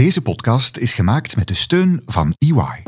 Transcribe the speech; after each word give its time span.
Deze 0.00 0.22
podcast 0.22 0.76
is 0.76 0.94
gemaakt 0.94 1.36
met 1.36 1.48
de 1.48 1.54
steun 1.54 2.02
van 2.06 2.34
EY. 2.38 2.82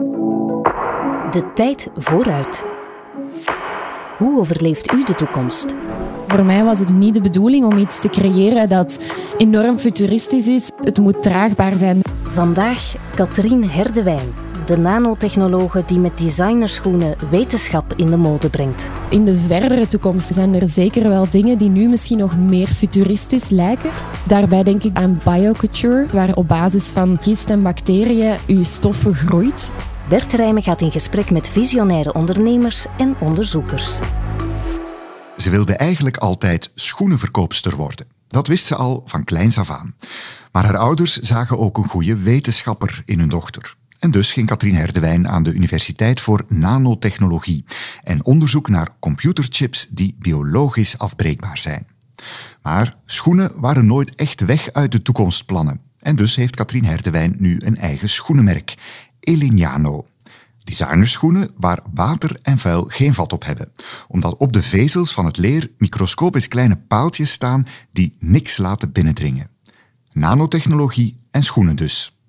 De 1.30 1.50
tijd 1.54 1.88
vooruit. 1.96 2.64
Hoe 4.18 4.40
overleeft 4.40 4.92
u 4.92 5.04
de 5.04 5.14
toekomst? 5.14 5.66
Voor 6.26 6.44
mij 6.44 6.64
was 6.64 6.78
het 6.78 6.88
niet 6.88 7.14
de 7.14 7.20
bedoeling 7.20 7.64
om 7.64 7.78
iets 7.78 8.00
te 8.00 8.08
creëren 8.08 8.68
dat 8.68 8.98
enorm 9.38 9.78
futuristisch 9.78 10.46
is. 10.46 10.70
Het 10.80 10.98
moet 10.98 11.22
draagbaar 11.22 11.76
zijn. 11.76 12.00
Vandaag 12.22 12.94
Katrien 13.14 13.70
Herdewijn, 13.70 14.34
de 14.66 14.78
nanotechnologe 14.78 15.82
die 15.86 15.98
met 15.98 16.18
designerschoenen 16.18 17.16
wetenschap 17.30 17.92
in 17.96 18.06
de 18.06 18.16
mode 18.16 18.50
brengt. 18.50 18.90
In 19.10 19.24
de 19.24 19.38
verdere 19.38 19.86
toekomst 19.86 20.34
zijn 20.34 20.54
er 20.54 20.68
zeker 20.68 21.08
wel 21.08 21.30
dingen 21.30 21.58
die 21.58 21.68
nu 21.68 21.88
misschien 21.88 22.18
nog 22.18 22.36
meer 22.36 22.66
futuristisch 22.66 23.50
lijken. 23.50 23.90
Daarbij 24.26 24.62
denk 24.62 24.82
ik 24.82 24.96
aan 24.96 25.20
biocouture, 25.24 26.06
waar 26.12 26.34
op 26.34 26.48
basis 26.48 26.88
van 26.88 27.18
gist 27.20 27.50
en 27.50 27.62
bacteriën 27.62 28.36
uw 28.46 28.62
stoffen 28.62 29.14
groeit. 29.14 29.70
Bert 30.08 30.32
Rijmen 30.32 30.62
gaat 30.62 30.82
in 30.82 30.92
gesprek 30.92 31.30
met 31.30 31.48
visionaire 31.48 32.12
ondernemers 32.12 32.86
en 32.98 33.14
onderzoekers. 33.20 33.98
Ze 35.36 35.50
wilde 35.50 35.76
eigenlijk 35.76 36.16
altijd 36.16 36.70
schoenenverkoopster 36.74 37.76
worden. 37.76 38.06
Dat 38.26 38.46
wist 38.46 38.66
ze 38.66 38.74
al 38.74 39.02
van 39.06 39.24
kleins 39.24 39.58
af 39.58 39.70
aan. 39.70 39.94
Maar 40.52 40.64
haar 40.64 40.76
ouders 40.76 41.16
zagen 41.16 41.58
ook 41.58 41.78
een 41.78 41.88
goede 41.88 42.16
wetenschapper 42.16 43.02
in 43.04 43.18
hun 43.18 43.28
dochter. 43.28 43.76
En 44.02 44.10
dus 44.10 44.32
ging 44.32 44.46
Katrien 44.46 44.74
Herdewijn 44.74 45.28
aan 45.28 45.42
de 45.42 45.52
Universiteit 45.52 46.20
voor 46.20 46.44
Nanotechnologie 46.48 47.64
en 48.02 48.24
onderzoek 48.24 48.68
naar 48.68 48.96
computerchips 48.98 49.88
die 49.90 50.16
biologisch 50.18 50.98
afbreekbaar 50.98 51.58
zijn. 51.58 51.86
Maar 52.62 52.96
schoenen 53.06 53.52
waren 53.56 53.86
nooit 53.86 54.14
echt 54.14 54.40
weg 54.40 54.72
uit 54.72 54.92
de 54.92 55.02
toekomstplannen. 55.02 55.80
En 55.98 56.16
dus 56.16 56.36
heeft 56.36 56.56
Katrien 56.56 56.84
Herdewijn 56.84 57.34
nu 57.38 57.60
een 57.64 57.76
eigen 57.76 58.08
schoenenmerk, 58.08 58.74
Elignano. 59.20 60.06
Designerschoenen 60.64 61.50
waar 61.56 61.80
water 61.94 62.36
en 62.42 62.58
vuil 62.58 62.84
geen 62.88 63.14
vat 63.14 63.32
op 63.32 63.44
hebben, 63.44 63.72
omdat 64.08 64.36
op 64.36 64.52
de 64.52 64.62
vezels 64.62 65.12
van 65.12 65.24
het 65.24 65.36
leer 65.36 65.70
microscopisch 65.78 66.48
kleine 66.48 66.76
paaltjes 66.76 67.32
staan 67.32 67.66
die 67.92 68.16
niks 68.18 68.56
laten 68.56 68.92
binnendringen. 68.92 69.50
Nanotechnologie 70.12 71.18
en 71.30 71.42
schoenen 71.42 71.76
dus. 71.76 72.21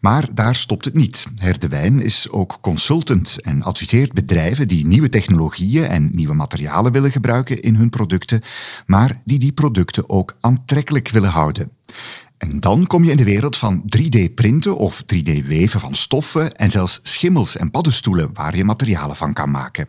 Maar 0.00 0.34
daar 0.34 0.54
stopt 0.54 0.84
het 0.84 0.94
niet. 0.94 1.26
Herdewijn 1.36 2.00
is 2.00 2.28
ook 2.30 2.58
consultant 2.60 3.40
en 3.40 3.62
adviseert 3.62 4.12
bedrijven 4.12 4.68
die 4.68 4.86
nieuwe 4.86 5.08
technologieën 5.08 5.84
en 5.84 6.10
nieuwe 6.12 6.34
materialen 6.34 6.92
willen 6.92 7.12
gebruiken 7.12 7.62
in 7.62 7.74
hun 7.74 7.90
producten, 7.90 8.42
maar 8.86 9.20
die 9.24 9.38
die 9.38 9.52
producten 9.52 10.08
ook 10.08 10.36
aantrekkelijk 10.40 11.08
willen 11.08 11.30
houden. 11.30 11.70
En 12.38 12.60
dan 12.60 12.86
kom 12.86 13.04
je 13.04 13.10
in 13.10 13.16
de 13.16 13.24
wereld 13.24 13.56
van 13.56 13.82
3D-printen 13.96 14.76
of 14.76 15.02
3D-weven 15.02 15.80
van 15.80 15.94
stoffen 15.94 16.56
en 16.56 16.70
zelfs 16.70 17.00
schimmels 17.02 17.56
en 17.56 17.70
paddenstoelen 17.70 18.30
waar 18.32 18.56
je 18.56 18.64
materialen 18.64 19.16
van 19.16 19.32
kan 19.32 19.50
maken. 19.50 19.88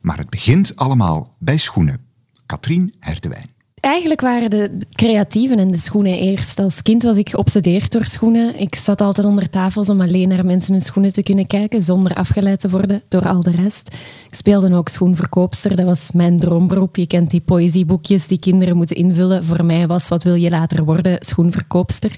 Maar 0.00 0.18
het 0.18 0.30
begint 0.30 0.76
allemaal 0.76 1.36
bij 1.38 1.56
schoenen. 1.56 2.00
Katrien 2.46 2.94
Herdewijn. 2.98 3.59
Eigenlijk 3.80 4.20
waren 4.20 4.50
de 4.50 4.70
creatieven 4.92 5.58
en 5.58 5.70
de 5.70 5.78
schoenen 5.78 6.18
eerst. 6.18 6.58
Als 6.58 6.82
kind 6.82 7.02
was 7.02 7.16
ik 7.16 7.30
geobsedeerd 7.30 7.92
door 7.92 8.06
schoenen. 8.06 8.60
Ik 8.60 8.74
zat 8.74 9.00
altijd 9.00 9.26
onder 9.26 9.50
tafels 9.50 9.88
om 9.88 10.00
alleen 10.00 10.28
naar 10.28 10.44
mensen 10.44 10.72
hun 10.72 10.82
schoenen 10.82 11.12
te 11.12 11.22
kunnen 11.22 11.46
kijken, 11.46 11.82
zonder 11.82 12.14
afgeleid 12.14 12.60
te 12.60 12.70
worden 12.70 13.02
door 13.08 13.28
al 13.28 13.42
de 13.42 13.50
rest. 13.50 13.94
Ik 14.28 14.34
speelde 14.34 14.74
ook 14.74 14.88
schoenverkoopster. 14.88 15.76
Dat 15.76 15.86
was 15.86 16.10
mijn 16.12 16.38
droomberoep. 16.38 16.96
Je 16.96 17.06
kent 17.06 17.30
die 17.30 17.40
poëzieboekjes 17.40 18.26
die 18.26 18.38
kinderen 18.38 18.76
moeten 18.76 18.96
invullen. 18.96 19.44
Voor 19.44 19.64
mij 19.64 19.86
was 19.86 20.08
wat 20.08 20.22
wil 20.22 20.34
je 20.34 20.50
later 20.50 20.84
worden? 20.84 21.16
Schoenverkoopster. 21.20 22.16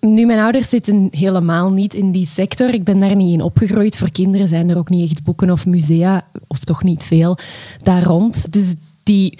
Nu, 0.00 0.26
mijn 0.26 0.40
ouders 0.40 0.68
zitten 0.68 1.08
helemaal 1.10 1.70
niet 1.70 1.94
in 1.94 2.12
die 2.12 2.26
sector. 2.26 2.74
Ik 2.74 2.84
ben 2.84 3.00
daar 3.00 3.16
niet 3.16 3.32
in 3.32 3.42
opgegroeid. 3.42 3.98
Voor 3.98 4.10
kinderen 4.10 4.48
zijn 4.48 4.70
er 4.70 4.78
ook 4.78 4.88
niet 4.88 5.10
echt 5.10 5.22
boeken 5.22 5.50
of 5.50 5.66
musea, 5.66 6.26
of 6.46 6.64
toch 6.64 6.82
niet 6.82 7.04
veel, 7.04 7.38
daar 7.82 8.02
rond. 8.02 8.52
Dus 8.52 8.74
die 9.02 9.38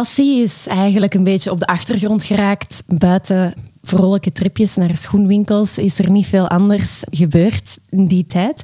passie 0.00 0.42
is 0.42 0.66
eigenlijk 0.66 1.14
een 1.14 1.24
beetje 1.24 1.50
op 1.50 1.60
de 1.60 1.66
achtergrond 1.66 2.24
geraakt. 2.24 2.82
Buiten 2.86 3.54
vrolijke 3.82 4.32
tripjes 4.32 4.76
naar 4.76 4.96
schoenwinkels 4.96 5.78
is 5.78 5.98
er 5.98 6.10
niet 6.10 6.26
veel 6.26 6.48
anders 6.48 7.02
gebeurd 7.10 7.78
in 7.90 8.06
die 8.06 8.26
tijd. 8.26 8.62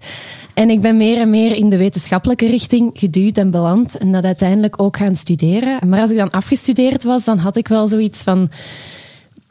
En 0.54 0.70
ik 0.70 0.80
ben 0.80 0.96
meer 0.96 1.20
en 1.20 1.30
meer 1.30 1.56
in 1.56 1.70
de 1.70 1.76
wetenschappelijke 1.76 2.46
richting 2.46 2.90
geduwd 2.94 3.38
en 3.38 3.50
beland 3.50 3.98
en 3.98 4.12
dat 4.12 4.24
uiteindelijk 4.24 4.82
ook 4.82 4.96
gaan 4.96 5.16
studeren. 5.16 5.88
Maar 5.88 6.00
als 6.00 6.10
ik 6.10 6.16
dan 6.16 6.30
afgestudeerd 6.30 7.04
was, 7.04 7.24
dan 7.24 7.38
had 7.38 7.56
ik 7.56 7.68
wel 7.68 7.88
zoiets 7.88 8.22
van 8.22 8.50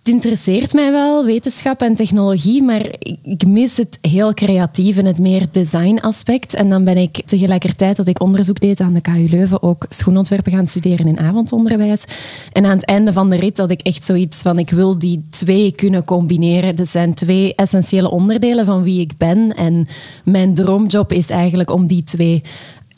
interesseert 0.10 0.74
mij 0.74 0.92
wel, 0.92 1.26
wetenschap 1.26 1.82
en 1.82 1.96
technologie, 1.96 2.64
maar 2.64 2.86
ik 3.24 3.48
mis 3.48 3.78
het 3.78 3.98
heel 4.02 4.34
creatief 4.34 4.98
en 4.98 5.06
het 5.06 5.20
meer 5.20 5.48
design-aspect. 5.52 6.54
En 6.54 6.70
dan 6.70 6.84
ben 6.84 6.98
ik 6.98 7.22
tegelijkertijd 7.26 7.96
dat 7.96 8.08
ik 8.08 8.22
onderzoek 8.22 8.60
deed 8.60 8.80
aan 8.80 8.94
de 8.94 9.02
KU 9.02 9.28
Leuven 9.30 9.64
ook 9.64 9.86
schoenontwerpen 9.90 10.52
gaan 10.52 10.68
studeren 10.68 11.08
in 11.08 11.20
avondonderwijs. 11.20 12.04
En 12.52 12.66
aan 12.66 12.78
het 12.78 12.86
einde 12.86 13.14
van 13.14 13.30
de 13.30 13.36
rit 13.36 13.58
had 13.58 13.72
ik 13.72 13.82
echt 13.82 14.06
zoiets 14.06 14.42
van, 14.42 14.60
ik 14.60 14.70
wil 14.70 15.00
die 15.00 15.26
twee 15.30 15.72
kunnen 15.72 16.04
combineren. 16.04 16.76
Dat 16.76 16.88
zijn 16.88 17.14
twee 17.14 17.56
essentiële 17.56 18.12
onderdelen 18.12 18.66
van 18.66 18.84
wie 18.84 19.00
ik 19.00 19.18
ben. 19.18 19.56
En 19.56 19.88
mijn 20.24 20.54
droomjob 20.54 21.12
is 21.12 21.30
eigenlijk 21.30 21.72
om 21.72 21.88
die 21.88 22.04
twee 22.04 22.44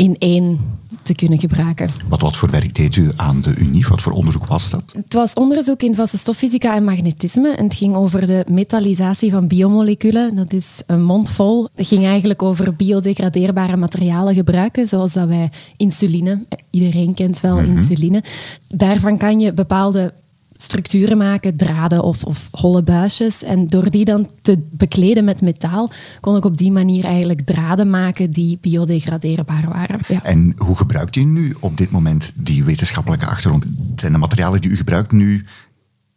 in 0.02 0.16
één 0.20 0.60
te 1.04 1.16
kunnen 1.16 1.40
gebruiken. 1.40 1.90
Wat, 2.08 2.22
wat 2.22 2.36
voor 2.36 2.50
werk 2.50 2.76
deed 2.76 2.96
u 2.96 3.12
aan 3.16 3.42
de 3.42 3.56
UNIF? 3.56 3.88
Wat 3.88 4.02
voor 4.02 4.12
onderzoek 4.12 4.46
was 4.46 4.70
dat? 4.70 4.84
Het 4.94 5.14
was 5.14 5.34
onderzoek 5.34 5.82
in 5.82 5.96
vaste 5.96 6.18
stoffysica 6.18 6.76
en 6.76 6.84
magnetisme. 6.84 7.50
En 7.50 7.64
het 7.64 7.76
ging 7.76 7.96
over 7.96 8.26
de 8.26 8.46
metallisatie 8.50 9.32
van 9.32 9.48
biomoleculen. 9.48 10.36
Dat 10.36 10.54
is 10.54 10.82
een 10.86 11.04
mond 11.04 11.30
vol. 11.30 11.68
Het 11.76 11.88
ging 11.88 12.06
eigenlijk 12.06 12.42
over 12.42 12.76
biodegradeerbare 12.76 13.78
materialen 13.78 14.34
gebruiken, 14.36 14.88
zoals 14.88 15.14
dat 15.14 15.28
wij 15.28 15.52
insuline. 15.78 16.46
Iedereen 16.70 17.14
kent 17.14 17.42
wel 17.42 17.56
mhm. 17.56 17.66
insuline. 17.66 18.24
Daarvan 18.68 19.18
kan 19.18 19.40
je 19.40 19.54
bepaalde 19.54 20.14
structuren 20.62 21.18
maken, 21.18 21.56
draden 21.56 22.04
of, 22.04 22.24
of 22.24 22.48
holle 22.52 22.84
buisjes. 22.84 23.44
En 23.44 23.68
door 23.68 23.90
die 23.90 24.06
dan 24.06 24.28
te 24.42 24.58
bekleden 24.72 25.24
met 25.24 25.42
metaal, 25.42 25.92
kon 26.20 26.36
ik 26.36 26.46
op 26.46 26.58
die 26.58 26.72
manier 26.72 27.04
eigenlijk 27.04 27.42
draden 27.42 27.90
maken 27.90 28.32
die 28.32 28.58
biodegradeerbaar 28.62 29.66
waren. 29.70 30.00
Ja. 30.08 30.24
En 30.24 30.54
hoe 30.58 30.76
gebruikt 30.76 31.16
u 31.16 31.24
nu 31.24 31.56
op 31.60 31.78
dit 31.78 31.92
moment 31.92 32.32
die 32.36 32.64
wetenschappelijke 32.64 33.26
achtergrond? 33.26 33.66
Zijn 33.96 34.12
de 34.12 34.18
materialen 34.18 34.62
die 34.62 34.72
u 34.72 34.76
gebruikt 34.76 35.12
nu 35.12 35.46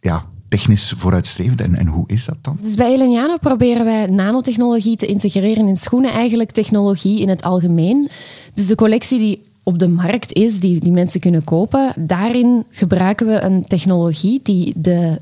ja, 0.01 0.25
technisch 0.49 0.95
vooruitstrevend 0.97 1.61
en, 1.61 1.75
en 1.75 1.87
hoe 1.87 2.05
is 2.07 2.25
dat 2.25 2.37
dan? 2.41 2.59
Dus 2.61 2.75
bij 2.75 2.93
Eleniano 2.93 3.37
proberen 3.37 3.85
wij 3.85 4.07
nanotechnologie 4.07 4.97
te 4.97 5.07
integreren 5.07 5.69
in 5.69 5.77
schoenen, 5.77 6.13
eigenlijk 6.13 6.51
technologie 6.51 7.21
in 7.21 7.29
het 7.29 7.43
algemeen. 7.43 8.09
Dus 8.55 8.67
de 8.67 8.75
collectie 8.75 9.19
die 9.19 9.43
op 9.65 9.79
de 9.79 9.89
markt 9.89 10.33
is, 10.33 10.61
die, 10.61 10.81
die 10.81 10.93
mensen 10.93 11.21
kunnen 11.21 11.45
kopen. 11.45 11.93
Daarin 11.97 12.65
gebruiken 12.69 13.27
we 13.27 13.41
een 13.41 13.67
technologie 13.67 14.41
die 14.43 14.73
de 14.77 15.19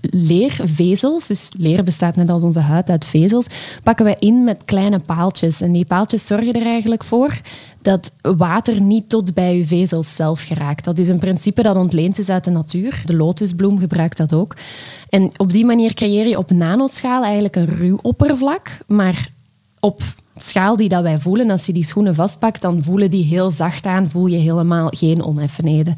leervezels, 0.00 1.26
dus 1.26 1.50
leer 1.56 1.84
bestaat 1.84 2.16
net 2.16 2.30
als 2.30 2.42
onze 2.42 2.60
huid 2.60 2.90
uit 2.90 3.04
vezels, 3.04 3.46
pakken 3.82 4.04
we 4.04 4.16
in 4.18 4.44
met 4.44 4.62
kleine 4.64 4.98
paaltjes. 4.98 5.60
En 5.60 5.72
die 5.72 5.84
paaltjes 5.84 6.26
zorgen 6.26 6.52
er 6.52 6.66
eigenlijk 6.66 7.04
voor 7.04 7.40
dat 7.82 8.10
water 8.36 8.80
niet 8.80 9.08
tot 9.08 9.34
bij 9.34 9.56
je 9.56 9.66
vezels 9.66 10.16
zelf 10.16 10.42
geraakt. 10.42 10.84
Dat 10.84 10.98
is 10.98 11.08
een 11.08 11.18
principe 11.18 11.62
dat 11.62 11.76
ontleend 11.76 12.18
is 12.18 12.28
uit 12.28 12.44
de 12.44 12.50
natuur. 12.50 13.02
De 13.04 13.16
lotusbloem 13.16 13.78
gebruikt 13.78 14.16
dat 14.16 14.34
ook. 14.34 14.56
En 15.08 15.30
op 15.36 15.52
die 15.52 15.64
manier 15.64 15.94
creëer 15.94 16.28
je 16.28 16.38
op 16.38 16.50
nanoschaal 16.50 17.22
eigenlijk 17.22 17.56
een 17.56 17.76
ruw 17.76 17.98
oppervlak, 18.02 18.78
maar 18.86 19.30
op 19.80 20.02
schaal 20.48 20.76
die 20.76 20.88
dat 20.88 21.02
wij 21.02 21.18
voelen, 21.18 21.50
als 21.50 21.66
je 21.66 21.72
die 21.72 21.84
schoenen 21.84 22.14
vastpakt, 22.14 22.60
dan 22.60 22.82
voelen 22.82 23.10
die 23.10 23.24
heel 23.24 23.50
zacht 23.50 23.86
aan, 23.86 24.10
voel 24.10 24.26
je 24.26 24.36
helemaal 24.36 24.88
geen 24.90 25.22
oneffenheden. 25.24 25.94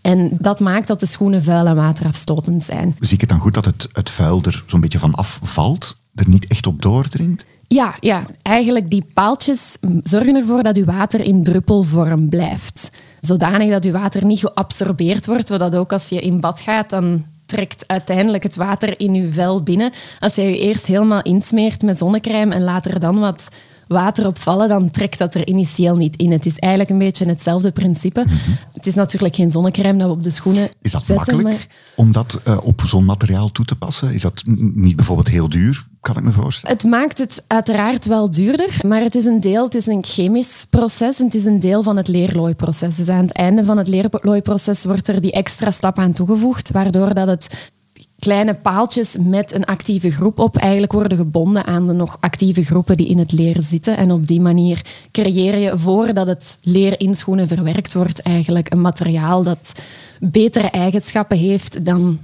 En 0.00 0.30
dat 0.40 0.60
maakt 0.60 0.86
dat 0.86 1.00
de 1.00 1.06
schoenen 1.06 1.42
vuil 1.42 1.66
en 1.66 1.76
waterafstotend 1.76 2.62
zijn. 2.62 2.96
Zie 3.00 3.14
ik 3.14 3.20
het 3.20 3.30
dan 3.30 3.40
goed 3.40 3.54
dat 3.54 3.64
het, 3.64 3.88
het 3.92 4.10
vuil 4.10 4.40
er 4.44 4.64
zo'n 4.66 4.80
beetje 4.80 4.98
van 4.98 5.14
afvalt, 5.14 5.96
er 6.14 6.28
niet 6.28 6.46
echt 6.46 6.66
op 6.66 6.82
doordringt? 6.82 7.44
Ja, 7.68 7.94
ja, 8.00 8.26
eigenlijk 8.42 8.90
die 8.90 9.04
paaltjes 9.14 9.76
zorgen 10.02 10.36
ervoor 10.36 10.62
dat 10.62 10.76
je 10.76 10.84
water 10.84 11.20
in 11.20 11.42
druppelvorm 11.42 12.28
blijft. 12.28 12.90
Zodanig 13.20 13.70
dat 13.70 13.84
je 13.84 13.92
water 13.92 14.24
niet 14.24 14.38
geabsorbeerd 14.38 15.26
wordt, 15.26 15.48
zodat 15.48 15.76
ook 15.76 15.92
als 15.92 16.08
je 16.08 16.20
in 16.20 16.40
bad 16.40 16.60
gaat, 16.60 16.90
dan 16.90 17.24
trekt 17.46 17.84
uiteindelijk 17.86 18.42
het 18.42 18.56
water 18.56 19.00
in 19.00 19.14
je 19.14 19.32
vel 19.32 19.62
binnen. 19.62 19.92
Als 20.20 20.34
je 20.34 20.42
je 20.42 20.58
eerst 20.58 20.86
helemaal 20.86 21.22
insmeert 21.22 21.82
met 21.82 21.98
zonnecrème 21.98 22.54
en 22.54 22.62
later 22.62 23.00
dan 23.00 23.18
wat 23.18 23.48
water 23.88 24.26
opvallen, 24.26 24.68
dan 24.68 24.90
trekt 24.90 25.18
dat 25.18 25.34
er 25.34 25.46
initieel 25.46 25.96
niet 25.96 26.16
in. 26.16 26.32
Het 26.32 26.46
is 26.46 26.58
eigenlijk 26.58 26.92
een 26.92 26.98
beetje 26.98 27.26
hetzelfde 27.26 27.70
principe. 27.70 28.24
Mhm. 28.26 28.34
Het 28.72 28.86
is 28.86 28.94
natuurlijk 28.94 29.34
geen 29.34 29.50
zonnecrème 29.50 29.98
dat 29.98 30.08
we 30.08 30.14
op 30.14 30.22
de 30.22 30.30
schoenen 30.30 30.68
Is 30.82 30.92
dat 30.92 31.04
zetten, 31.04 31.36
makkelijk 31.36 31.66
om 31.96 32.12
dat 32.12 32.40
uh, 32.48 32.58
op 32.62 32.82
zo'n 32.86 33.04
materiaal 33.04 33.52
toe 33.52 33.64
te 33.64 33.76
passen? 33.76 34.14
Is 34.14 34.22
dat 34.22 34.42
niet 34.74 34.96
bijvoorbeeld 34.96 35.28
heel 35.28 35.48
duur? 35.48 35.86
Kan 36.00 36.16
ik 36.16 36.22
me 36.22 36.32
voorstellen. 36.32 36.76
Het 36.76 36.86
maakt 36.86 37.18
het 37.18 37.44
uiteraard 37.46 38.06
wel 38.06 38.30
duurder, 38.30 38.80
maar 38.86 39.00
het 39.00 39.14
is 39.14 39.24
een 39.24 39.40
deel, 39.40 39.64
het 39.64 39.74
is 39.74 39.86
een 39.86 40.04
chemisch 40.04 40.66
proces 40.70 41.18
en 41.18 41.24
het 41.24 41.34
is 41.34 41.44
een 41.44 41.58
deel 41.58 41.82
van 41.82 41.96
het 41.96 42.08
leerlooiproces. 42.08 42.96
Dus 42.96 43.08
aan 43.08 43.22
het 43.22 43.32
einde 43.32 43.64
van 43.64 43.78
het 43.78 43.88
leerlooiproces 43.88 44.84
wordt 44.84 45.08
er 45.08 45.20
die 45.20 45.32
extra 45.32 45.70
stap 45.70 45.98
aan 45.98 46.12
toegevoegd, 46.12 46.70
waardoor 46.70 47.14
dat 47.14 47.26
het 47.26 47.72
kleine 48.18 48.54
paaltjes 48.54 49.16
met 49.20 49.52
een 49.52 49.64
actieve 49.64 50.10
groep 50.10 50.38
op 50.38 50.56
eigenlijk 50.56 50.92
worden 50.92 51.18
gebonden 51.18 51.64
aan 51.64 51.86
de 51.86 51.92
nog 51.92 52.16
actieve 52.20 52.64
groepen 52.64 52.96
die 52.96 53.08
in 53.08 53.18
het 53.18 53.32
leer 53.32 53.56
zitten. 53.60 53.96
En 53.96 54.10
op 54.10 54.26
die 54.26 54.40
manier 54.40 54.84
creëer 55.12 55.58
je, 55.58 55.78
voordat 55.78 56.26
het 56.26 56.58
leer 56.62 57.00
in 57.00 57.14
schoenen 57.14 57.48
verwerkt 57.48 57.94
wordt, 57.94 58.20
eigenlijk 58.20 58.72
een 58.72 58.80
materiaal 58.80 59.42
dat 59.42 59.72
betere 60.20 60.70
eigenschappen 60.70 61.38
heeft 61.38 61.84
dan 61.84 62.18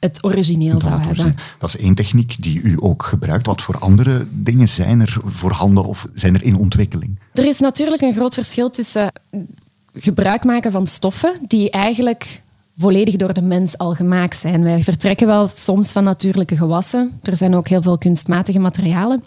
het 0.00 0.24
origineel 0.24 0.80
zou 0.80 1.00
hebben. 1.00 1.36
Dat 1.58 1.68
is 1.68 1.76
één 1.76 1.94
techniek 1.94 2.42
die 2.42 2.60
u 2.62 2.76
ook 2.80 3.02
gebruikt. 3.02 3.46
Wat 3.46 3.62
voor 3.62 3.78
andere 3.78 4.26
dingen 4.30 4.68
zijn 4.68 5.00
er 5.00 5.16
voorhanden 5.24 5.84
of 5.84 6.08
zijn 6.14 6.34
er 6.34 6.42
in 6.42 6.56
ontwikkeling? 6.56 7.18
Er 7.32 7.46
is 7.46 7.58
natuurlijk 7.58 8.02
een 8.02 8.12
groot 8.12 8.34
verschil 8.34 8.70
tussen 8.70 9.12
gebruik 9.94 10.44
maken 10.44 10.72
van 10.72 10.86
stoffen 10.86 11.38
die 11.46 11.70
eigenlijk 11.70 12.42
volledig 12.76 13.16
door 13.16 13.32
de 13.32 13.42
mens 13.42 13.78
al 13.78 13.94
gemaakt 13.94 14.36
zijn. 14.36 14.62
Wij 14.62 14.82
vertrekken 14.82 15.26
wel 15.26 15.48
soms 15.54 15.92
van 15.92 16.04
natuurlijke 16.04 16.56
gewassen. 16.56 17.20
Er 17.22 17.36
zijn 17.36 17.54
ook 17.54 17.68
heel 17.68 17.82
veel 17.82 17.98
kunstmatige 17.98 18.58
materialen. 18.58 19.22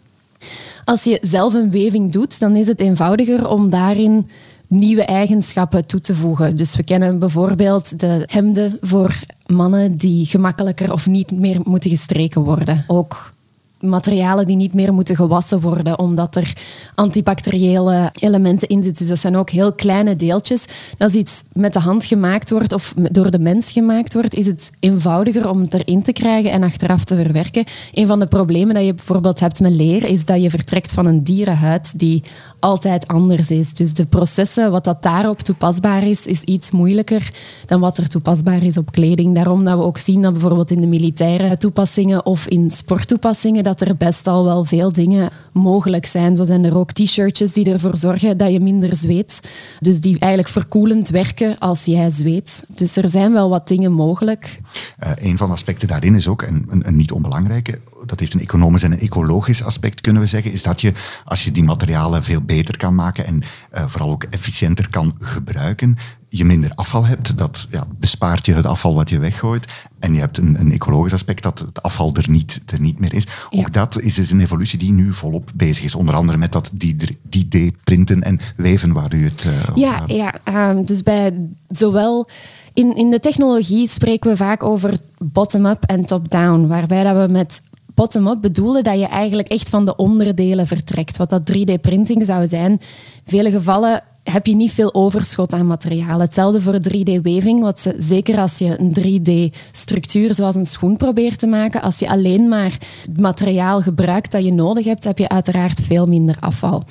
Als 0.85 1.03
je 1.03 1.19
zelf 1.21 1.53
een 1.53 1.71
weving 1.71 2.11
doet, 2.11 2.39
dan 2.39 2.55
is 2.55 2.67
het 2.67 2.79
eenvoudiger 2.79 3.47
om 3.47 3.69
daarin 3.69 4.29
nieuwe 4.67 5.03
eigenschappen 5.03 5.87
toe 5.87 6.01
te 6.01 6.15
voegen. 6.15 6.55
Dus 6.55 6.75
we 6.75 6.83
kennen 6.83 7.19
bijvoorbeeld 7.19 7.99
de 7.99 8.23
hemden 8.25 8.77
voor 8.81 9.19
mannen 9.45 9.97
die 9.97 10.25
gemakkelijker 10.25 10.91
of 10.93 11.07
niet 11.07 11.31
meer 11.31 11.59
moeten 11.63 11.89
gestreken 11.89 12.41
worden. 12.41 12.83
Ook 12.87 13.33
materialen 13.79 14.45
die 14.45 14.55
niet 14.55 14.73
meer 14.73 14.93
moeten 14.93 15.15
gewassen 15.15 15.61
worden, 15.61 15.99
omdat 15.99 16.35
er 16.35 16.53
antibacteriële 16.95 18.11
elementen 18.19 18.67
in 18.67 18.83
zitten. 18.83 18.99
Dus 18.99 19.07
dat 19.07 19.19
zijn 19.19 19.35
ook 19.35 19.49
heel 19.49 19.73
kleine 19.73 20.15
deeltjes. 20.15 20.65
Als 20.97 21.13
iets 21.13 21.43
met 21.53 21.73
de 21.73 21.79
hand 21.79 22.05
gemaakt 22.05 22.49
wordt 22.49 22.73
of 22.73 22.93
door 22.95 23.31
de 23.31 23.39
mens 23.39 23.71
gemaakt 23.71 24.13
wordt, 24.13 24.35
is 24.35 24.45
het 24.45 24.71
eenvoudiger 24.79 25.49
om 25.49 25.61
het 25.61 25.73
erin 25.73 26.01
te 26.01 26.13
krijgen 26.13 26.51
en 26.51 26.63
achteraf 26.63 27.03
te 27.03 27.15
verwerken. 27.15 27.63
Een 27.93 28.07
van 28.07 28.19
de 28.19 28.27
problemen 28.27 28.75
dat 28.75 28.85
je 28.85 28.93
bijvoorbeeld 28.93 29.39
hebt 29.39 29.59
met 29.59 29.73
leer, 29.73 30.05
is 30.05 30.25
dat 30.25 30.41
je 30.41 30.49
vertrekt 30.49 30.93
van 30.93 31.05
een 31.05 31.23
dierenhuid 31.23 31.99
die 31.99 32.23
altijd 32.59 33.07
anders 33.07 33.51
is. 33.51 33.73
Dus 33.73 33.93
de 33.93 34.05
processen, 34.05 34.71
wat 34.71 34.83
dat 34.83 35.03
daarop 35.03 35.39
toepasbaar 35.39 36.03
is, 36.03 36.25
is 36.25 36.41
iets 36.41 36.71
moeilijker 36.71 37.31
dan 37.65 37.79
wat 37.79 37.97
er 37.97 38.07
toepasbaar 38.07 38.63
is 38.63 38.77
op 38.77 38.91
kleding. 38.91 39.35
Daarom 39.35 39.63
dat 39.63 39.77
we 39.77 39.83
ook 39.83 39.97
zien 39.97 40.21
dat 40.21 40.31
bijvoorbeeld 40.31 40.71
in 40.71 40.81
de 40.81 40.87
militaire 40.87 41.57
toepassingen 41.57 42.25
of 42.25 42.47
in 42.47 42.71
sporttoepassingen 42.71 43.63
dat 43.63 43.81
er 43.81 43.97
best 43.97 44.27
al 44.27 44.43
wel 44.43 44.65
veel 44.65 44.91
dingen 44.91 45.29
mogelijk 45.51 46.05
zijn. 46.05 46.35
Zo 46.35 46.43
zijn 46.43 46.63
er 46.63 46.77
ook 46.77 46.91
t-shirtjes 46.91 47.53
die 47.53 47.71
ervoor 47.71 47.97
zorgen 47.97 48.37
dat 48.37 48.51
je 48.51 48.59
minder 48.59 48.95
zweet. 48.95 49.39
Dus 49.79 49.99
die 49.99 50.19
eigenlijk 50.19 50.51
verkoelend 50.51 51.09
werken 51.09 51.57
als 51.59 51.85
jij 51.85 52.09
zweet. 52.09 52.63
Dus 52.67 52.95
er 52.95 53.09
zijn 53.09 53.33
wel 53.33 53.49
wat 53.49 53.67
dingen 53.67 53.91
mogelijk. 53.91 54.59
Uh, 55.03 55.11
een 55.15 55.37
van 55.37 55.47
de 55.47 55.53
aspecten 55.53 55.87
daarin 55.87 56.15
is 56.15 56.27
ook, 56.27 56.41
en 56.41 56.65
een, 56.69 56.87
een 56.87 56.95
niet 56.95 57.11
onbelangrijke, 57.11 57.79
dat 58.09 58.19
heeft 58.19 58.33
een 58.33 58.41
economisch 58.41 58.83
en 58.83 58.91
een 58.91 58.99
ecologisch 58.99 59.63
aspect, 59.63 60.01
kunnen 60.01 60.21
we 60.21 60.27
zeggen, 60.27 60.51
is 60.51 60.63
dat 60.63 60.81
je, 60.81 60.93
als 61.25 61.43
je 61.43 61.51
die 61.51 61.63
materialen 61.63 62.23
veel 62.23 62.41
beter 62.41 62.77
kan 62.77 62.95
maken 62.95 63.25
en 63.25 63.41
uh, 63.73 63.87
vooral 63.87 64.09
ook 64.09 64.23
efficiënter 64.23 64.89
kan 64.89 65.15
gebruiken, 65.19 65.97
je 66.29 66.45
minder 66.45 66.71
afval 66.75 67.05
hebt. 67.05 67.37
Dat 67.37 67.67
ja, 67.71 67.87
bespaart 67.99 68.45
je 68.45 68.53
het 68.53 68.65
afval 68.65 68.95
wat 68.95 69.09
je 69.09 69.19
weggooit. 69.19 69.67
En 69.99 70.13
je 70.13 70.19
hebt 70.19 70.37
een, 70.37 70.59
een 70.59 70.71
ecologisch 70.71 71.13
aspect 71.13 71.43
dat 71.43 71.59
het 71.59 71.83
afval 71.83 72.15
er 72.15 72.29
niet, 72.29 72.61
er 72.65 72.79
niet 72.79 72.99
meer 72.99 73.13
is. 73.13 73.27
Ook 73.49 73.73
dat 73.73 73.99
is 73.99 74.13
dus 74.13 74.31
een 74.31 74.41
evolutie 74.41 74.79
die 74.79 74.91
nu 74.91 75.13
volop 75.13 75.51
bezig 75.55 75.83
is. 75.83 75.95
Onder 75.95 76.15
andere 76.15 76.37
met 76.37 76.51
dat 76.51 76.71
3D-printen 76.73 78.23
en 78.23 78.39
weven 78.55 78.93
waar 78.93 79.13
u 79.13 79.23
het 79.23 79.43
uh, 79.47 79.75
Ja, 79.75 80.03
ja 80.07 80.69
um, 80.69 80.85
dus 80.85 81.03
bij 81.03 81.33
zowel... 81.67 82.29
In, 82.73 82.95
in 82.95 83.09
de 83.09 83.19
technologie 83.19 83.87
spreken 83.87 84.29
we 84.29 84.37
vaak 84.37 84.63
over 84.63 84.99
bottom-up 85.17 85.83
en 85.83 86.05
top-down. 86.05 86.67
Waarbij 86.67 87.03
dat 87.03 87.25
we 87.25 87.31
met 87.31 87.61
bottom-up 87.99 88.41
bedoelen 88.41 88.83
dat 88.83 88.99
je 88.99 89.07
eigenlijk 89.07 89.47
echt 89.47 89.69
van 89.69 89.85
de 89.85 89.95
onderdelen 89.95 90.67
vertrekt. 90.67 91.17
Wat 91.17 91.29
dat 91.29 91.51
3D-printing 91.53 92.25
zou 92.25 92.47
zijn. 92.47 92.71
In 92.71 92.79
vele 93.25 93.51
gevallen 93.51 94.03
heb 94.23 94.45
je 94.45 94.55
niet 94.55 94.71
veel 94.71 94.93
overschot 94.93 95.53
aan 95.53 95.67
materiaal. 95.67 96.19
Hetzelfde 96.19 96.61
voor 96.61 96.79
3D-weving, 96.89 97.59
wat 97.59 97.79
ze, 97.79 97.95
zeker 97.97 98.37
als 98.37 98.57
je 98.57 98.79
een 98.79 98.93
3D-structuur 98.99 100.33
zoals 100.33 100.55
een 100.55 100.65
schoen 100.65 100.97
probeert 100.97 101.39
te 101.39 101.47
maken, 101.47 101.81
als 101.81 101.99
je 101.99 102.09
alleen 102.09 102.47
maar 102.47 102.77
het 103.07 103.19
materiaal 103.19 103.81
gebruikt 103.81 104.31
dat 104.31 104.45
je 104.45 104.53
nodig 104.53 104.85
hebt, 104.85 105.03
heb 105.03 105.17
je 105.17 105.29
uiteraard 105.29 105.79
veel 105.79 106.05
minder 106.05 106.37
afval. 106.39 106.83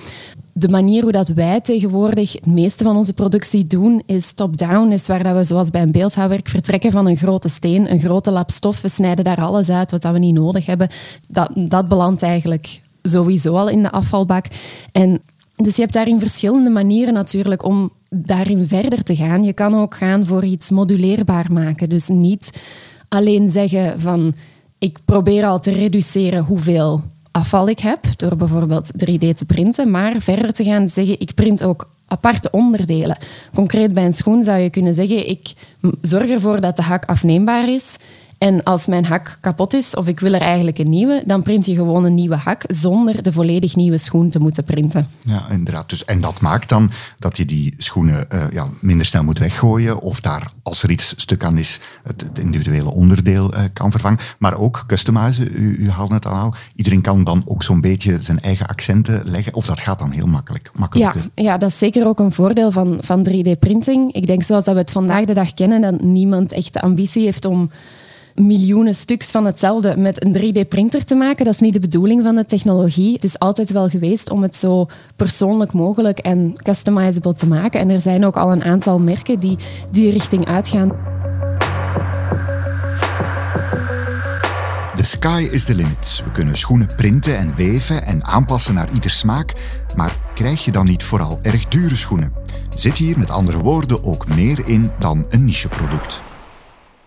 De 0.58 0.68
manier 0.68 1.02
hoe 1.02 1.12
dat 1.12 1.28
wij 1.28 1.60
tegenwoordig 1.60 2.32
het 2.32 2.46
meeste 2.46 2.84
van 2.84 2.96
onze 2.96 3.12
productie 3.12 3.66
doen, 3.66 4.02
is 4.06 4.32
top-down. 4.32 4.92
Is 4.92 5.06
waar 5.06 5.22
dat 5.22 5.36
we, 5.36 5.44
zoals 5.44 5.70
bij 5.70 5.82
een 5.82 5.92
beeldhouwwerk, 5.92 6.48
vertrekken 6.48 6.90
van 6.90 7.06
een 7.06 7.16
grote 7.16 7.48
steen, 7.48 7.90
een 7.92 8.00
grote 8.00 8.30
lap 8.30 8.50
stof. 8.50 8.80
We 8.80 8.88
snijden 8.88 9.24
daar 9.24 9.40
alles 9.40 9.70
uit 9.70 9.90
wat 9.90 10.02
we 10.02 10.18
niet 10.18 10.34
nodig 10.34 10.66
hebben. 10.66 10.88
Dat, 11.28 11.50
dat 11.54 11.88
belandt 11.88 12.22
eigenlijk 12.22 12.80
sowieso 13.02 13.56
al 13.56 13.68
in 13.68 13.82
de 13.82 13.90
afvalbak. 13.90 14.44
En 14.92 15.20
dus 15.54 15.74
je 15.74 15.80
hebt 15.80 15.94
daarin 15.94 16.20
verschillende 16.20 16.70
manieren 16.70 17.14
natuurlijk 17.14 17.64
om 17.64 17.90
daarin 18.10 18.66
verder 18.66 19.02
te 19.02 19.16
gaan. 19.16 19.44
Je 19.44 19.52
kan 19.52 19.74
ook 19.74 19.94
gaan 19.94 20.26
voor 20.26 20.44
iets 20.44 20.70
moduleerbaar 20.70 21.52
maken. 21.52 21.88
Dus 21.88 22.08
niet 22.08 22.50
alleen 23.08 23.48
zeggen 23.48 24.00
van 24.00 24.34
ik 24.78 24.98
probeer 25.04 25.44
al 25.44 25.60
te 25.60 25.70
reduceren 25.70 26.44
hoeveel 26.44 27.02
afval 27.38 27.68
ik 27.68 27.78
heb 27.78 28.00
door 28.16 28.36
bijvoorbeeld 28.36 28.90
3D 28.92 29.34
te 29.34 29.44
printen, 29.46 29.90
maar 29.90 30.14
verder 30.18 30.52
te 30.52 30.64
gaan 30.64 30.88
zeggen 30.88 31.20
ik 31.20 31.34
print 31.34 31.62
ook 31.62 31.88
aparte 32.06 32.50
onderdelen. 32.50 33.18
Concreet 33.54 33.92
bij 33.92 34.04
een 34.04 34.12
schoen 34.12 34.42
zou 34.42 34.58
je 34.58 34.70
kunnen 34.70 34.94
zeggen 34.94 35.28
ik 35.28 35.52
zorg 36.02 36.30
ervoor 36.30 36.60
dat 36.60 36.76
de 36.76 36.82
hak 36.82 37.04
afneembaar 37.04 37.68
is 37.68 37.96
en 38.38 38.62
als 38.62 38.86
mijn 38.86 39.04
hak 39.04 39.38
kapot 39.40 39.74
is 39.74 39.94
of 39.94 40.06
ik 40.06 40.20
wil 40.20 40.34
er 40.34 40.40
eigenlijk 40.40 40.78
een 40.78 40.88
nieuwe, 40.88 41.22
dan 41.26 41.42
print 41.42 41.66
je 41.66 41.74
gewoon 41.74 42.04
een 42.04 42.14
nieuwe 42.14 42.36
hak 42.36 42.64
zonder 42.66 43.22
de 43.22 43.32
volledig 43.32 43.76
nieuwe 43.76 43.98
schoen 43.98 44.30
te 44.30 44.38
moeten 44.38 44.64
printen. 44.64 45.08
Ja, 45.22 45.48
inderdaad. 45.50 45.90
Dus, 45.90 46.04
en 46.04 46.20
dat 46.20 46.40
maakt 46.40 46.68
dan 46.68 46.90
dat 47.18 47.36
je 47.36 47.44
die 47.44 47.74
schoenen 47.78 48.26
uh, 48.32 48.44
ja, 48.52 48.66
minder 48.80 49.06
snel 49.06 49.24
moet 49.24 49.38
weggooien 49.38 50.00
of 50.00 50.20
daar, 50.20 50.50
als 50.62 50.82
er 50.82 50.90
iets 50.90 51.14
stuk 51.16 51.44
aan 51.44 51.58
is, 51.58 51.80
het, 52.02 52.20
het 52.20 52.38
individuele 52.38 52.90
onderdeel 52.90 53.54
uh, 53.54 53.60
kan 53.72 53.90
vervangen. 53.90 54.18
Maar 54.38 54.58
ook 54.58 54.84
customizen, 54.86 55.48
u, 55.52 55.76
u 55.78 55.90
haalde 55.90 56.14
het 56.14 56.26
al. 56.26 56.54
Iedereen 56.74 57.00
kan 57.00 57.24
dan 57.24 57.42
ook 57.46 57.62
zo'n 57.62 57.80
beetje 57.80 58.22
zijn 58.22 58.40
eigen 58.40 58.66
accenten 58.66 59.22
leggen 59.24 59.54
of 59.54 59.66
dat 59.66 59.80
gaat 59.80 59.98
dan 59.98 60.10
heel 60.10 60.26
makkelijk. 60.26 60.72
Ja, 60.90 61.14
ja, 61.34 61.58
dat 61.58 61.70
is 61.70 61.78
zeker 61.78 62.06
ook 62.06 62.18
een 62.18 62.32
voordeel 62.32 62.70
van, 62.70 62.98
van 63.00 63.28
3D-printing. 63.28 64.12
Ik 64.12 64.26
denk 64.26 64.42
zoals 64.42 64.64
dat 64.64 64.74
we 64.74 64.80
het 64.80 64.90
vandaag 64.90 65.24
de 65.24 65.34
dag 65.34 65.54
kennen, 65.54 65.80
dat 65.80 66.02
niemand 66.02 66.52
echt 66.52 66.72
de 66.72 66.80
ambitie 66.80 67.24
heeft 67.24 67.44
om 67.44 67.70
miljoenen 68.38 68.94
stuks 68.94 69.30
van 69.30 69.44
hetzelfde 69.44 69.96
met 69.96 70.24
een 70.24 70.36
3D-printer 70.36 71.04
te 71.04 71.14
maken. 71.14 71.44
Dat 71.44 71.54
is 71.54 71.60
niet 71.60 71.72
de 71.72 71.80
bedoeling 71.80 72.22
van 72.22 72.34
de 72.34 72.44
technologie. 72.44 73.12
Het 73.12 73.24
is 73.24 73.38
altijd 73.38 73.70
wel 73.70 73.88
geweest 73.88 74.30
om 74.30 74.42
het 74.42 74.56
zo 74.56 74.86
persoonlijk 75.16 75.72
mogelijk 75.72 76.18
en 76.18 76.54
customizable 76.62 77.34
te 77.34 77.46
maken. 77.46 77.80
En 77.80 77.88
er 77.88 78.00
zijn 78.00 78.24
ook 78.24 78.36
al 78.36 78.52
een 78.52 78.64
aantal 78.64 78.98
merken 78.98 79.38
die 79.38 79.56
die 79.90 80.10
richting 80.10 80.46
uitgaan. 80.46 81.16
The 84.96 85.04
sky 85.04 85.48
is 85.50 85.64
the 85.64 85.74
limit. 85.74 86.22
We 86.24 86.30
kunnen 86.30 86.56
schoenen 86.56 86.88
printen 86.96 87.38
en 87.38 87.54
weven 87.54 88.06
en 88.06 88.24
aanpassen 88.24 88.74
naar 88.74 88.92
ieder 88.92 89.10
smaak. 89.10 89.54
Maar 89.96 90.16
krijg 90.34 90.64
je 90.64 90.70
dan 90.70 90.86
niet 90.86 91.02
vooral 91.02 91.38
erg 91.42 91.68
dure 91.68 91.96
schoenen? 91.96 92.32
Zit 92.74 92.98
hier 92.98 93.18
met 93.18 93.30
andere 93.30 93.58
woorden 93.58 94.04
ook 94.04 94.28
meer 94.28 94.68
in 94.68 94.90
dan 94.98 95.26
een 95.28 95.44
nicheproduct? 95.44 96.22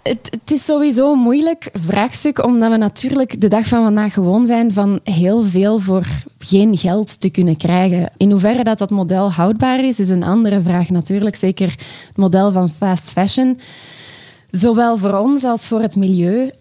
Het, 0.04 0.52
is 0.52 0.66
sowieso 0.66 1.12
een 1.12 1.20
moeilijk 1.20 1.70
vraagstuk, 1.74 2.44
omdat 2.44 2.72
we 2.72 2.78
natuurlijk 2.78 3.42
de 3.42 3.48
dag 3.48 3.68
van 3.68 3.84
vandaag 3.84 4.14
gewoon 4.14 4.46
zijn 4.46 4.74
van 4.74 5.00
heel 5.04 5.44
veel 5.44 5.80
voor 5.80 6.08
geen 6.40 6.78
geld 6.78 7.20
te 7.20 7.30
kunnen 7.30 7.58
krijgen. 7.58 8.12
In 8.18 8.32
hoeverre 8.32 8.64
dat, 8.64 8.78
dat 8.78 8.90
model 8.90 9.32
houdbaar 9.32 9.84
is, 9.84 10.00
is 10.00 10.10
een 10.10 10.24
andere 10.24 10.62
vraag 10.62 10.90
natuurlijk. 10.90 11.36
Zeker 11.36 11.70
het 12.08 12.18
model 12.18 12.52
van 12.52 12.70
fast 12.70 13.12
fashion. 13.12 13.60
Zowel 14.52 14.98
voor 14.98 15.14
ons 15.14 15.44
als 15.44 15.68
voor 15.68 15.82
het 15.82 15.96
milieu 15.96 16.52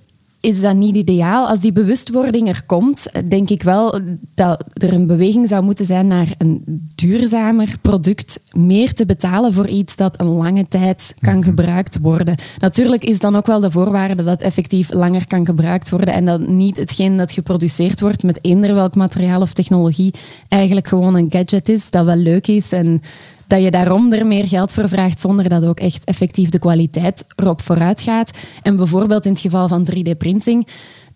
is 0.41 0.61
dat 0.61 0.75
niet 0.75 0.97
ideaal. 0.97 1.49
Als 1.49 1.61
die 1.61 1.73
bewustwording 1.73 2.49
er 2.49 2.63
komt, 2.67 3.07
denk 3.29 3.51
ik 3.51 3.63
wel 3.63 4.01
dat 4.35 4.65
er 4.73 4.93
een 4.93 5.07
beweging 5.07 5.49
zou 5.49 5.65
moeten 5.65 5.87
zijn 5.87 6.07
naar 6.07 6.35
een 6.39 6.63
duurzamer 6.95 7.75
product, 7.81 8.41
meer 8.53 8.93
te 8.93 9.07
betalen 9.07 9.53
voor 9.53 9.69
iets 9.69 9.97
dat 9.97 10.21
een 10.21 10.27
lange 10.27 10.69
tijd 10.69 11.15
kan 11.21 11.35
mhm. 11.37 11.43
gebruikt 11.43 11.99
worden. 11.99 12.37
Natuurlijk 12.59 13.05
is 13.05 13.19
dan 13.19 13.37
ook 13.37 13.47
wel 13.47 13.61
de 13.61 13.71
voorwaarde 13.71 14.23
dat 14.23 14.43
effectief 14.43 14.93
langer 14.93 15.27
kan 15.27 15.47
gebruikt 15.47 15.91
worden 15.91 16.15
en 16.15 16.25
dat 16.25 16.49
niet 16.49 16.77
hetgeen 16.77 17.17
dat 17.17 17.33
geproduceerd 17.33 18.01
wordt 18.01 18.23
met 18.23 18.39
eender 18.43 18.75
welk 18.75 18.95
materiaal 18.95 19.41
of 19.41 19.53
technologie 19.53 20.15
eigenlijk 20.49 20.89
gewoon 20.89 21.15
een 21.15 21.31
gadget 21.31 21.69
is 21.69 21.91
dat 21.91 22.05
wel 22.05 22.17
leuk 22.17 22.47
is 22.47 22.73
en 22.73 23.03
dat 23.51 23.63
je 23.63 23.71
daarom 23.71 24.13
er 24.13 24.27
meer 24.27 24.49
geld 24.49 24.73
voor 24.73 24.89
vraagt 24.89 25.21
zonder 25.21 25.49
dat 25.49 25.65
ook 25.65 25.81
echt 25.81 26.05
effectief 26.05 26.49
de 26.49 26.59
kwaliteit 26.59 27.25
erop 27.37 27.63
vooruit 27.63 28.03
gaat. 28.03 28.39
En 28.63 28.77
bijvoorbeeld 28.77 29.25
in 29.25 29.33
het 29.33 29.41
geval 29.41 29.69
van 29.69 29.89
3D-printing, 29.91 30.67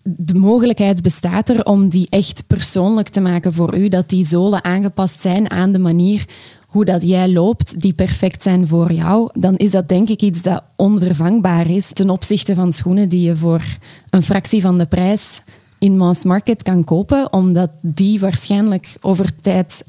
de 0.03 0.35
mogelijkheid 0.35 1.01
bestaat 1.01 1.49
er 1.49 1.65
om 1.65 1.89
die 1.89 2.07
echt 2.09 2.43
persoonlijk 2.47 3.09
te 3.09 3.21
maken 3.21 3.53
voor 3.53 3.77
u, 3.77 3.87
dat 3.87 4.09
die 4.09 4.23
zolen 4.23 4.63
aangepast 4.63 5.21
zijn 5.21 5.51
aan 5.51 5.71
de 5.71 5.79
manier 5.79 6.25
hoe 6.67 6.85
dat 6.85 7.01
jij 7.01 7.29
loopt, 7.29 7.81
die 7.81 7.93
perfect 7.93 8.41
zijn 8.41 8.67
voor 8.67 8.91
jou, 8.91 9.29
dan 9.33 9.55
is 9.57 9.71
dat 9.71 9.87
denk 9.87 10.09
ik 10.09 10.21
iets 10.21 10.41
dat 10.41 10.63
onvervangbaar 10.75 11.69
is 11.69 11.89
ten 11.93 12.09
opzichte 12.09 12.55
van 12.55 12.71
schoenen 12.71 13.09
die 13.09 13.21
je 13.21 13.37
voor 13.37 13.61
een 14.09 14.23
fractie 14.23 14.61
van 14.61 14.77
de 14.77 14.85
prijs 14.85 15.41
in 15.79 15.97
mass 15.97 16.23
market 16.23 16.63
kan 16.63 16.83
kopen, 16.83 17.33
omdat 17.33 17.69
die 17.81 18.19
waarschijnlijk 18.19 18.95
over 19.01 19.35
tijd 19.41 19.83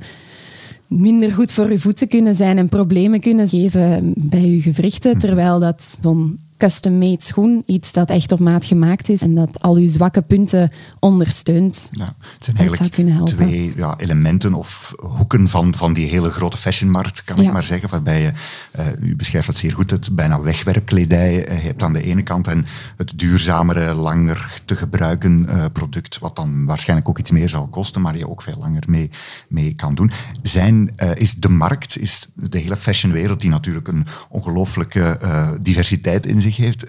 minder 0.89 1.33
goed 1.33 1.53
voor 1.53 1.71
je 1.71 1.79
voeten 1.79 2.09
kunnen 2.09 2.35
zijn 2.35 2.59
en 2.59 2.69
problemen 2.69 3.21
kunnen 3.21 3.49
geven 3.49 4.15
bij 4.17 4.51
je 4.51 4.61
gewrichten, 4.61 5.19
terwijl 5.19 5.59
dat 5.59 5.99
zo'n 6.01 6.39
custom-made 6.57 7.23
schoen, 7.23 7.63
iets 7.67 7.93
dat 7.93 8.11
echt 8.11 8.33
op 8.33 8.41
maat 8.41 8.65
gemaakt 8.65 9.09
is 9.09 9.23
en 9.23 9.35
dat 9.35 9.63
al 9.63 9.75
uw 9.75 9.89
zwakke 9.89 10.23
punten 10.23 10.71
ondersteunt. 11.01 11.89
Ja, 11.93 12.15
het 12.35 12.45
zijn 12.45 12.57
eigenlijk 12.57 13.27
twee 13.27 13.73
ja, 13.77 13.95
elementen 13.99 14.55
of 14.55 14.93
hoeken 14.97 15.49
van, 15.49 15.75
van 15.75 15.93
die 15.93 16.09
hele 16.09 16.31
grote 16.31 16.57
fashionmarkt, 16.57 17.25
kan 17.25 17.41
ik 17.41 17.53
maar 17.53 17.63
zeggen, 17.63 17.89
waarbij 17.89 18.23
je, 18.23 18.33
uh, 18.79 19.09
u 19.09 19.17
beschrijft 19.17 19.47
dat 19.47 19.57
zeer 19.57 19.73
goed, 19.73 19.91
het 19.91 20.17
bijna 20.17 20.41
wegwerpkledij 20.41 21.49
uh, 21.49 21.63
hebt 21.63 21.83
aan 21.83 21.93
de 21.93 22.03
ene 22.03 22.23
kant 22.23 22.47
en 22.47 22.67
het 22.97 23.13
duurzamere, 23.17 23.95
langer 23.95 24.61
te 24.65 24.77
gebruiken 24.77 25.47
uh, 25.49 25.65
product, 25.73 26.19
wat 26.19 26.37
dan 26.37 26.65
waarschijnlijk 26.65 27.09
ook 27.09 27.19
iets 27.19 27.31
meer 27.31 27.49
zal 27.49 27.69
kosten, 27.69 28.03
maar 28.03 28.17
je 28.17 28.29
ook 28.29 28.43
veel 28.43 28.59
langer 28.59 28.83
mee, 28.89 29.11
mee 29.49 29.75
kan 29.75 29.95
doen. 29.95 30.11
Zijn, 30.43 30.95
is 31.15 31.35
de 31.35 31.49
markt, 31.49 31.99
is 31.99 32.29
de 32.35 32.59
hele 32.59 32.77
fashionwereld, 32.77 33.41
die 33.41 33.51
natuurlijk 33.51 33.89
een 33.89 34.07
ongelooflijke 34.29 35.19
diversiteit 35.63 36.27
in 36.27 36.41
heeft, 36.55 36.85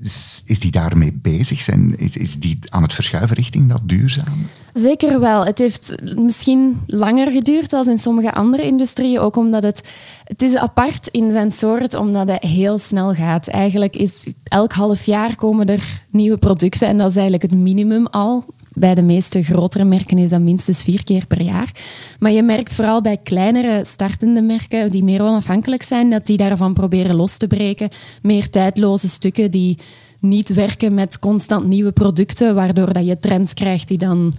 is, 0.00 0.42
is, 0.46 0.58
die 0.58 0.70
daarmee 0.70 1.12
bezig? 1.12 1.60
Zijn, 1.60 1.98
is, 1.98 2.16
is 2.16 2.38
die 2.38 2.58
aan 2.68 2.82
het 2.82 2.94
verschuiven 2.94 3.36
richting 3.36 3.68
dat 3.68 3.80
duurzaam? 3.84 4.46
Zeker 4.74 5.20
wel. 5.20 5.44
Het 5.46 5.58
heeft 5.58 5.94
misschien 6.16 6.80
langer 6.86 7.32
geduurd 7.32 7.70
dan 7.70 7.88
in 7.88 7.98
sommige 7.98 8.32
andere 8.32 8.62
industrieën, 8.62 9.18
ook 9.18 9.36
omdat 9.36 9.62
het, 9.62 9.88
het 10.24 10.42
is 10.42 10.56
apart 10.56 11.08
in 11.08 11.32
zijn 11.32 11.52
soort, 11.52 11.94
omdat 11.94 12.28
het 12.28 12.42
heel 12.42 12.78
snel 12.78 13.14
gaat. 13.14 13.48
Eigenlijk 13.48 13.96
is 13.96 14.26
elk 14.44 14.72
half 14.72 15.04
jaar 15.04 15.36
komen 15.36 15.66
er 15.66 16.02
nieuwe 16.10 16.36
producten 16.36 16.88
en 16.88 16.98
dat 16.98 17.10
is 17.10 17.16
eigenlijk 17.16 17.50
het 17.50 17.60
minimum 17.60 18.06
al. 18.06 18.44
Bij 18.74 18.94
de 18.94 19.02
meeste 19.02 19.42
grotere 19.42 19.84
merken 19.84 20.18
is 20.18 20.30
dat 20.30 20.40
minstens 20.40 20.82
vier 20.82 21.04
keer 21.04 21.26
per 21.26 21.42
jaar. 21.42 21.70
Maar 22.18 22.32
je 22.32 22.42
merkt 22.42 22.74
vooral 22.74 23.00
bij 23.00 23.16
kleinere 23.16 23.84
startende 23.84 24.42
merken 24.42 24.90
die 24.90 25.04
meer 25.04 25.22
onafhankelijk 25.22 25.82
zijn, 25.82 26.10
dat 26.10 26.26
die 26.26 26.36
daarvan 26.36 26.74
proberen 26.74 27.16
los 27.16 27.36
te 27.36 27.46
breken. 27.46 27.88
Meer 28.22 28.50
tijdloze 28.50 29.08
stukken 29.08 29.50
die 29.50 29.78
niet 30.20 30.54
werken 30.54 30.94
met 30.94 31.18
constant 31.18 31.66
nieuwe 31.66 31.92
producten, 31.92 32.54
waardoor 32.54 32.92
dat 32.92 33.06
je 33.06 33.18
trends 33.18 33.54
krijgt 33.54 33.88
die 33.88 33.98
dan 33.98 34.34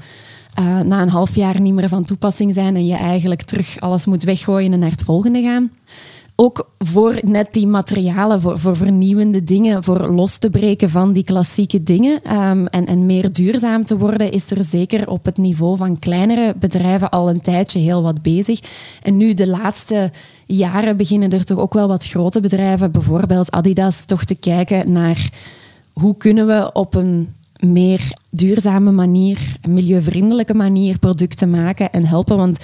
uh, 0.60 0.80
na 0.80 1.01
een 1.01 1.10
half 1.10 1.36
jaar 1.36 1.62
niet 1.62 1.74
meer 1.74 1.89
van 1.89 2.04
toepassing 2.04 2.54
zijn 2.54 2.75
en 2.75 2.86
je 2.86 2.96
eigenlijk 2.96 3.42
terug 3.42 3.80
alles 3.80 4.06
moet 4.06 4.24
weggooien 4.24 4.74
en 4.74 4.80
naar 4.80 4.92
het 4.92 5.04
volgende 5.04 5.42
gaan 5.42 5.72
ook 6.36 6.70
voor 6.77 7.20
net 7.24 7.54
die 7.54 7.68
materialen, 7.68 8.42
voor, 8.42 8.60
voor 8.60 8.75
vernieuwende 8.75 9.44
dingen, 9.44 9.84
voor 9.84 10.08
los 10.08 10.38
te 10.38 10.50
breken 10.50 10.89
van 10.89 11.13
die 11.13 11.24
klassieke 11.24 11.84
dingen 11.84 12.36
um, 12.38 12.68
en, 12.68 12.86
en 12.86 13.06
meer 13.06 13.32
duurzaam 13.32 13.86
te 13.86 13.98
worden, 13.98 14.32
is 14.32 14.51
er 14.51 14.63
zeker 14.63 15.10
op 15.10 15.25
het 15.25 15.38
niveau 15.38 15.77
van 15.77 16.00
kleinere 16.00 16.56
bedrijven 16.60 17.10
al 17.10 17.30
een 17.30 17.42
tijdje 17.42 17.80
heel 17.80 18.01
wat 18.01 18.22
bezig. 18.22 18.60
En 19.01 19.18
nu 19.18 19.34
de 19.34 19.48
laatste 19.48 20.12
jaren 20.46 20.98
beginnen 20.98 21.30
er 21.30 21.44
toch 21.44 21.58
ook 21.60 21.74
wel 21.74 21.88
wat 21.88 22.06
grote 22.06 22.39
bedrijven, 22.39 22.92
bijvoorbeeld 22.92 23.51
Adidas, 23.51 24.06
toch 24.06 24.24
te 24.24 24.36
kijken 24.36 24.92
naar 24.92 25.30
hoe 25.94 26.18
kunnen 26.18 26.48
we 26.48 26.70
op 26.74 26.96
een 26.96 27.34
meer 27.60 28.18
duurzame 28.30 28.92
manier, 28.92 29.56
milieuvriendelijke 29.68 30.54
manier 30.54 31.00
producten 31.00 31.50
maken 31.50 31.92
en 31.92 32.06
helpen. 32.06 32.38
Want 32.38 32.60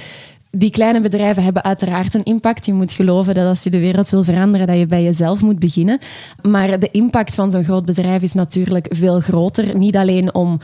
die 0.51 0.69
kleine 0.69 1.01
bedrijven 1.01 1.43
hebben 1.43 1.63
uiteraard 1.63 2.13
een 2.13 2.23
impact. 2.23 2.65
Je 2.65 2.73
moet 2.73 2.91
geloven 2.91 3.33
dat 3.33 3.47
als 3.47 3.63
je 3.63 3.69
de 3.69 3.79
wereld 3.79 4.09
wil 4.09 4.23
veranderen, 4.23 4.67
dat 4.67 4.77
je 4.77 4.85
bij 4.85 5.03
jezelf 5.03 5.41
moet 5.41 5.59
beginnen. 5.59 5.99
Maar 6.41 6.79
de 6.79 6.91
impact 6.91 7.35
van 7.35 7.51
zo'n 7.51 7.63
groot 7.63 7.85
bedrijf 7.85 8.21
is 8.21 8.33
natuurlijk 8.33 8.87
veel 8.89 9.19
groter. 9.19 9.77
Niet 9.77 9.95
alleen 9.95 10.33
om 10.33 10.59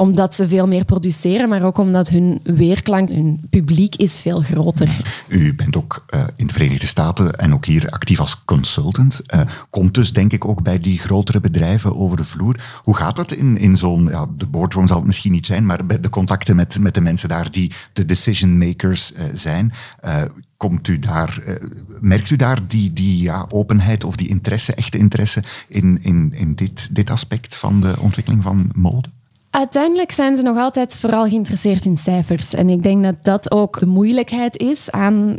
omdat 0.00 0.34
ze 0.34 0.48
veel 0.48 0.66
meer 0.66 0.84
produceren, 0.84 1.48
maar 1.48 1.62
ook 1.62 1.78
omdat 1.78 2.08
hun 2.08 2.40
weerklank, 2.42 3.08
hun 3.08 3.40
publiek 3.50 3.96
is 3.96 4.20
veel 4.20 4.40
groter. 4.40 4.88
U 5.28 5.54
bent 5.54 5.76
ook 5.76 6.04
uh, 6.14 6.20
in 6.36 6.46
de 6.46 6.52
Verenigde 6.52 6.86
Staten 6.86 7.38
en 7.38 7.54
ook 7.54 7.64
hier 7.64 7.90
actief 7.90 8.20
als 8.20 8.44
consultant. 8.44 9.20
Uh, 9.34 9.40
komt 9.70 9.94
dus 9.94 10.12
denk 10.12 10.32
ik 10.32 10.44
ook 10.44 10.62
bij 10.62 10.78
die 10.78 10.98
grotere 10.98 11.40
bedrijven 11.40 11.96
over 11.96 12.16
de 12.16 12.24
vloer. 12.24 12.80
Hoe 12.82 12.96
gaat 12.96 13.16
dat 13.16 13.32
in, 13.32 13.58
in 13.58 13.76
zo'n, 13.76 14.04
ja, 14.04 14.26
de 14.36 14.46
boardroom 14.46 14.86
zal 14.86 14.96
het 14.96 15.06
misschien 15.06 15.32
niet 15.32 15.46
zijn, 15.46 15.66
maar 15.66 16.00
de 16.00 16.08
contacten 16.08 16.56
met, 16.56 16.78
met 16.78 16.94
de 16.94 17.00
mensen 17.00 17.28
daar 17.28 17.50
die 17.50 17.72
de 17.92 18.04
decision 18.04 18.58
makers 18.58 19.12
uh, 19.12 19.20
zijn? 19.34 19.72
komt 20.56 20.88
u 20.88 20.98
daar, 20.98 21.42
merkt 22.00 22.30
u 22.30 22.36
daar 22.36 22.66
die, 22.66 22.92
die 22.92 23.22
ja, 23.22 23.46
openheid 23.48 24.04
of 24.04 24.16
die 24.16 24.28
interesse, 24.28 24.74
echte 24.74 24.98
interesse 24.98 25.42
in, 25.68 25.98
in, 26.02 26.32
in 26.34 26.54
dit, 26.54 26.94
dit 26.94 27.10
aspect 27.10 27.56
van 27.56 27.80
de 27.80 28.00
ontwikkeling 28.00 28.42
van 28.42 28.70
mode? 28.74 29.08
Uiteindelijk 29.50 30.10
zijn 30.10 30.36
ze 30.36 30.42
nog 30.42 30.56
altijd 30.56 30.96
vooral 30.96 31.24
geïnteresseerd 31.24 31.84
in 31.84 31.96
cijfers. 31.96 32.54
En 32.54 32.68
ik 32.68 32.82
denk 32.82 33.02
dat 33.04 33.16
dat 33.22 33.50
ook 33.50 33.78
de 33.78 33.86
moeilijkheid 33.86 34.58
is 34.58 34.90
aan 34.90 35.36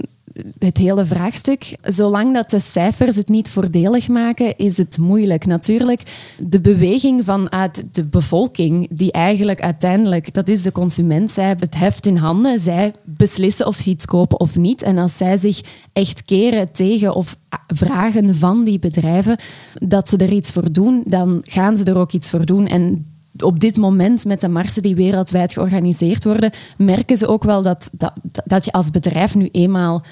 het 0.60 0.78
hele 0.78 1.06
vraagstuk. 1.06 1.76
Zolang 1.82 2.34
dat 2.34 2.50
de 2.50 2.60
cijfers 2.60 3.16
het 3.16 3.30
niet 3.30 3.50
voordelig 3.50 4.08
maken, 4.08 4.58
is 4.58 4.78
het 4.78 4.98
moeilijk. 4.98 5.46
Natuurlijk, 5.46 6.02
de 6.38 6.62
beweging 6.62 7.26
vanuit 7.26 7.84
de 7.92 8.06
bevolking, 8.06 8.88
die 8.92 9.12
eigenlijk 9.12 9.62
uiteindelijk, 9.62 10.34
dat 10.34 10.48
is 10.48 10.62
de 10.62 10.72
consument, 10.72 11.32
zij 11.32 11.46
hebben 11.46 11.66
het 11.66 11.78
heft 11.78 12.06
in 12.06 12.18
handen, 12.18 12.60
zij 12.60 12.94
beslissen 13.04 13.68
of 13.68 13.76
ze 13.76 13.90
iets 13.90 14.06
kopen 14.06 14.40
of 14.40 14.56
niet. 14.56 14.82
En 14.82 14.98
als 14.98 15.18
zij 15.18 15.38
zich 15.38 15.62
echt 15.94 16.26
keren 16.26 16.72
tegen 16.72 17.16
of 17.16 17.38
vragen 17.68 18.36
van 18.36 18.64
die 18.64 18.80
bedrijven 18.80 19.38
dat 19.74 20.10
ze 20.10 20.18
er 20.18 20.32
iets 20.32 20.52
voor 20.52 20.72
doen, 20.72 21.04
dan 21.06 21.42
gaan 21.44 21.78
ze 21.78 21.84
er 21.84 21.98
ook 21.98 22.12
iets 22.12 22.30
voor 22.30 22.46
doen. 22.46 22.68
En 22.68 23.11
op 23.38 23.60
dit 23.60 23.78
moment 23.78 24.26
met 24.26 24.42
de 24.42 24.50
marsen 24.50 24.82
die 24.82 24.96
wereldwijd 24.96 25.54
georganiseerd 25.54 26.24
worden, 26.24 26.52
merken 26.78 27.18
ze 27.18 27.28
ook 27.28 27.44
wel 27.44 27.62
dat, 27.62 27.90
dat, 27.92 28.14
dat 28.46 28.66
je 28.66 28.72
als 28.72 28.92
bedrijf 28.92 29.36
nu 29.36 29.50
eenmaal 29.52 30.04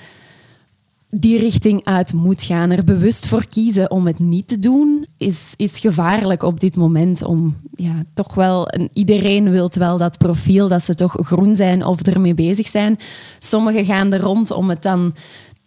die 1.12 1.40
richting 1.40 1.86
uit 1.86 2.14
moet 2.14 2.44
gaan. 2.44 2.72
Er 2.72 2.84
bewust 2.84 3.28
voor 3.28 3.48
kiezen 3.48 3.92
om 3.92 4.08
het 4.08 4.20
niet 4.20 4.48
te 4.48 4.60
doen, 4.60 5.06
is, 5.18 5.54
is 5.56 5.80
gevaarlijk 5.80 6.44
op 6.44 6.60
dit 6.60 6.76
moment. 6.76 7.24
Om 7.24 7.56
ja, 7.76 8.04
toch 8.14 8.36
wel, 8.36 8.68
iedereen 8.94 9.50
wil 9.50 9.72
wel 9.74 9.98
dat 9.98 10.18
profiel 10.18 10.68
dat 10.68 10.84
ze 10.84 10.96
toch 10.96 11.18
groen 11.20 11.56
zijn 11.56 11.86
of 11.86 12.02
ermee 12.02 12.34
bezig 12.34 12.68
zijn. 12.68 12.98
Sommigen 13.40 13.86
gaan 13.86 14.14
er 14.14 14.22
rond 14.22 14.52
om 14.52 14.70
het 14.70 14.82
dan 14.82 15.14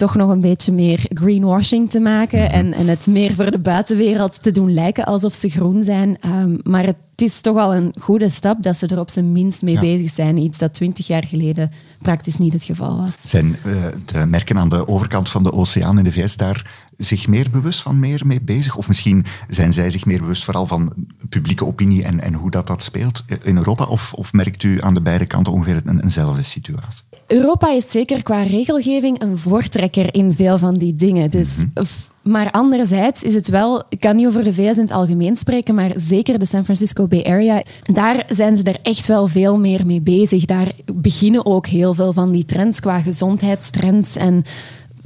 toch 0.02 0.14
nog 0.14 0.30
een 0.30 0.40
beetje 0.40 0.72
meer 0.72 1.00
greenwashing 1.08 1.90
te 1.90 2.00
maken 2.00 2.50
en, 2.52 2.72
en 2.72 2.86
het 2.86 3.06
meer 3.06 3.34
voor 3.34 3.50
de 3.50 3.58
buitenwereld 3.58 4.42
te 4.42 4.50
doen 4.50 4.74
lijken 4.74 5.04
alsof 5.04 5.34
ze 5.34 5.48
groen 5.48 5.84
zijn. 5.84 6.16
Um, 6.26 6.58
maar 6.62 6.84
het 6.84 6.96
is 7.16 7.40
toch 7.40 7.56
al 7.56 7.74
een 7.74 7.94
goede 8.00 8.28
stap 8.28 8.62
dat 8.62 8.76
ze 8.76 8.86
er 8.86 8.98
op 8.98 9.10
zijn 9.10 9.32
minst 9.32 9.62
mee 9.62 9.78
bezig 9.78 10.14
zijn. 10.14 10.36
Iets 10.36 10.58
dat 10.58 10.74
twintig 10.74 11.06
jaar 11.06 11.24
geleden 11.24 11.70
praktisch 11.98 12.38
niet 12.38 12.52
het 12.52 12.64
geval 12.64 12.96
was. 12.96 13.14
Zijn 13.24 13.56
uh, 13.66 13.74
de 14.04 14.26
merken 14.26 14.58
aan 14.58 14.68
de 14.68 14.88
overkant 14.88 15.30
van 15.30 15.42
de 15.42 15.52
oceaan 15.52 15.98
in 15.98 16.04
de 16.04 16.12
VS 16.12 16.36
daar 16.36 16.86
zich 16.96 17.28
meer 17.28 17.50
bewust 17.50 17.80
van 17.80 17.98
meer 17.98 18.26
mee 18.26 18.40
bezig? 18.40 18.76
Of 18.76 18.88
misschien 18.88 19.24
zijn 19.48 19.72
zij 19.72 19.90
zich 19.90 20.06
meer 20.06 20.20
bewust 20.20 20.44
vooral 20.44 20.66
van 20.66 20.92
publieke 21.28 21.66
opinie 21.66 22.04
en, 22.04 22.20
en 22.20 22.34
hoe 22.34 22.50
dat, 22.50 22.66
dat 22.66 22.82
speelt 22.82 23.24
in 23.42 23.56
Europa? 23.56 23.84
Of, 23.84 24.14
of 24.14 24.32
merkt 24.32 24.62
u 24.62 24.82
aan 24.82 24.94
de 24.94 25.02
beide 25.02 25.26
kanten 25.26 25.52
ongeveer 25.52 25.80
een, 25.84 26.00
eenzelfde 26.00 26.42
situatie? 26.42 27.02
Europa 27.26 27.70
is 27.70 27.90
zeker 27.90 28.22
qua 28.22 28.42
regelgeving 28.42 29.22
een 29.22 29.38
voortrekker 29.38 30.14
in 30.14 30.32
veel 30.32 30.58
van 30.58 30.78
die 30.78 30.96
dingen. 30.96 31.30
Dus 31.30 31.56
mhm. 31.56 31.84
Maar 32.22 32.50
anderzijds 32.50 33.22
is 33.22 33.34
het 33.34 33.48
wel, 33.48 33.82
ik 33.88 34.00
kan 34.00 34.16
niet 34.16 34.26
over 34.26 34.44
de 34.44 34.54
VS 34.54 34.76
in 34.76 34.82
het 34.82 34.90
algemeen 34.90 35.36
spreken, 35.36 35.74
maar 35.74 35.92
zeker 35.96 36.38
de 36.38 36.46
San 36.46 36.64
Francisco 36.64 37.06
Bay 37.06 37.22
Area, 37.22 37.62
daar 37.92 38.24
zijn 38.28 38.56
ze 38.56 38.62
er 38.62 38.78
echt 38.82 39.06
wel 39.06 39.26
veel 39.26 39.58
meer 39.58 39.86
mee 39.86 40.00
bezig. 40.00 40.44
Daar 40.44 40.72
beginnen 40.94 41.46
ook 41.46 41.66
heel 41.66 41.94
veel 41.94 42.12
van 42.12 42.32
die 42.32 42.44
trends 42.44 42.80
qua 42.80 42.98
gezondheidstrends 42.98 44.16
en 44.16 44.44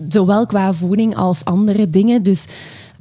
zowel 0.08 0.46
qua 0.46 0.72
voeding 0.72 1.16
als 1.16 1.44
andere 1.44 1.90
dingen. 1.90 2.22
Dus 2.22 2.44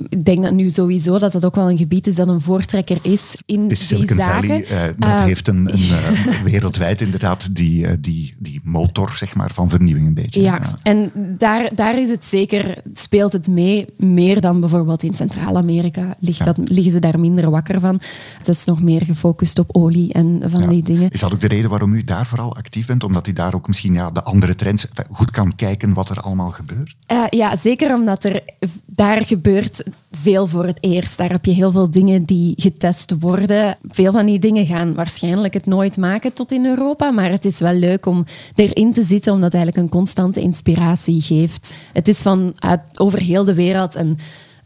ik 0.10 0.26
denk 0.26 0.44
dat 0.44 0.54
nu 0.54 0.70
sowieso 0.70 1.20
dat 1.20 1.32
dat 1.32 1.46
ook 1.46 1.56
wel 1.56 1.70
een 1.70 1.78
gebied 1.78 2.08
is 2.08 2.16
dat 2.16 2.28
een 2.28 2.42
voortrekker 2.42 2.98
is 3.02 3.36
in 3.46 3.68
die 3.68 3.78
Silicon 3.78 4.18
zaken. 4.18 4.48
Valley, 4.48 4.66
uh, 4.72 4.94
dat 4.98 5.10
uh, 5.10 5.24
heeft 5.24 5.48
een, 5.48 5.74
een 5.74 5.80
uh, 5.80 6.42
wereldwijd 6.52 7.02
inderdaad 7.02 7.56
die, 7.56 8.00
die, 8.00 8.34
die 8.38 8.62
motor 8.64 9.12
zeg 9.12 9.36
maar, 9.36 9.52
van 9.54 9.70
vernieuwing 9.70 10.08
een 10.08 10.14
beetje. 10.14 10.42
Ja, 10.42 10.56
ja. 10.56 10.78
en 10.84 11.12
daar, 11.38 11.70
daar 11.76 12.00
is 12.00 12.10
het 12.10 12.26
zeker, 12.26 12.78
speelt 12.94 13.34
het 13.34 13.48
mee, 13.48 13.86
meer 13.98 14.42
dan 14.42 14.60
bijvoorbeeld 14.60 15.04
in 15.04 15.16
Centraal-Amerika. 15.16 16.16
Ligt 16.20 16.46
ja. 16.46 16.54
liggen 16.64 16.92
ze 16.92 17.00
daar 17.00 17.20
minder 17.20 17.50
wakker 17.50 17.80
van. 17.80 18.02
Het 18.38 18.48
is 18.48 18.66
nog 18.66 18.82
meer 18.82 19.02
gefocust 19.06 19.60
op 19.60 19.76
olie 19.76 20.14
en 20.14 20.42
van 20.46 20.62
ja. 20.62 20.68
die 20.68 20.84
dingen. 20.84 21.10
Is 21.10 21.20
dat 21.20 21.34
ook 21.34 21.42
de 21.42 21.48
reden 21.48 21.70
waarom 21.70 21.94
u 21.94 22.04
daar 22.04 22.26
vooral 22.26 22.56
actief 22.56 22.86
bent? 22.86 23.04
Omdat 23.04 23.28
u 23.28 23.34
daar 23.34 23.54
ook 23.56 23.68
misschien 23.68 23.94
ja, 23.94 24.12
de 24.12 24.24
andere 24.24 24.56
trends 24.56 24.88
goed 25.10 25.32
kan 25.32 25.56
kijken 25.56 25.94
wat 25.94 26.10
er 26.10 26.20
allemaal 26.20 26.52
gebeurt? 26.52 26.96
ja, 27.30 27.56
zeker 27.56 27.94
omdat 27.94 28.24
er 28.24 28.42
daar 28.86 29.26
gebeurt 29.26 29.84
veel 30.12 30.48
voor 30.48 30.66
het 30.66 30.84
eerst. 30.84 31.18
Daar 31.18 31.32
heb 31.32 31.46
je 31.46 31.52
heel 31.52 31.72
veel 31.72 31.92
dingen 31.92 32.24
die 32.24 32.54
getest 32.58 33.16
worden. 33.20 33.78
Veel 33.88 34.12
van 34.12 34.26
die 34.26 34.40
dingen 34.40 34.66
gaan 34.66 34.94
waarschijnlijk 34.94 35.54
het 35.54 35.66
nooit 35.66 35.98
maken 35.98 36.34
tot 36.34 36.52
in 36.52 36.66
Europa, 36.66 37.12
maar 37.12 37.30
het 37.30 37.46
is 37.46 37.60
wel 37.60 37.74
leuk 37.74 38.06
om 38.06 38.26
erin 38.56 38.94
te 38.94 39.04
zitten, 39.04 39.34
omdat 39.34 39.52
het 39.52 39.62
eigenlijk 39.62 39.84
een 39.84 40.00
constante 40.00 40.42
inspiratie 40.42 41.22
geeft. 41.22 41.74
Het 41.94 42.08
is 42.08 42.22
van 42.22 42.54
uit, 42.56 42.82
over 42.94 43.20
heel 43.20 43.44
de 43.44 43.54
wereld 43.54 43.96
een, 43.96 44.18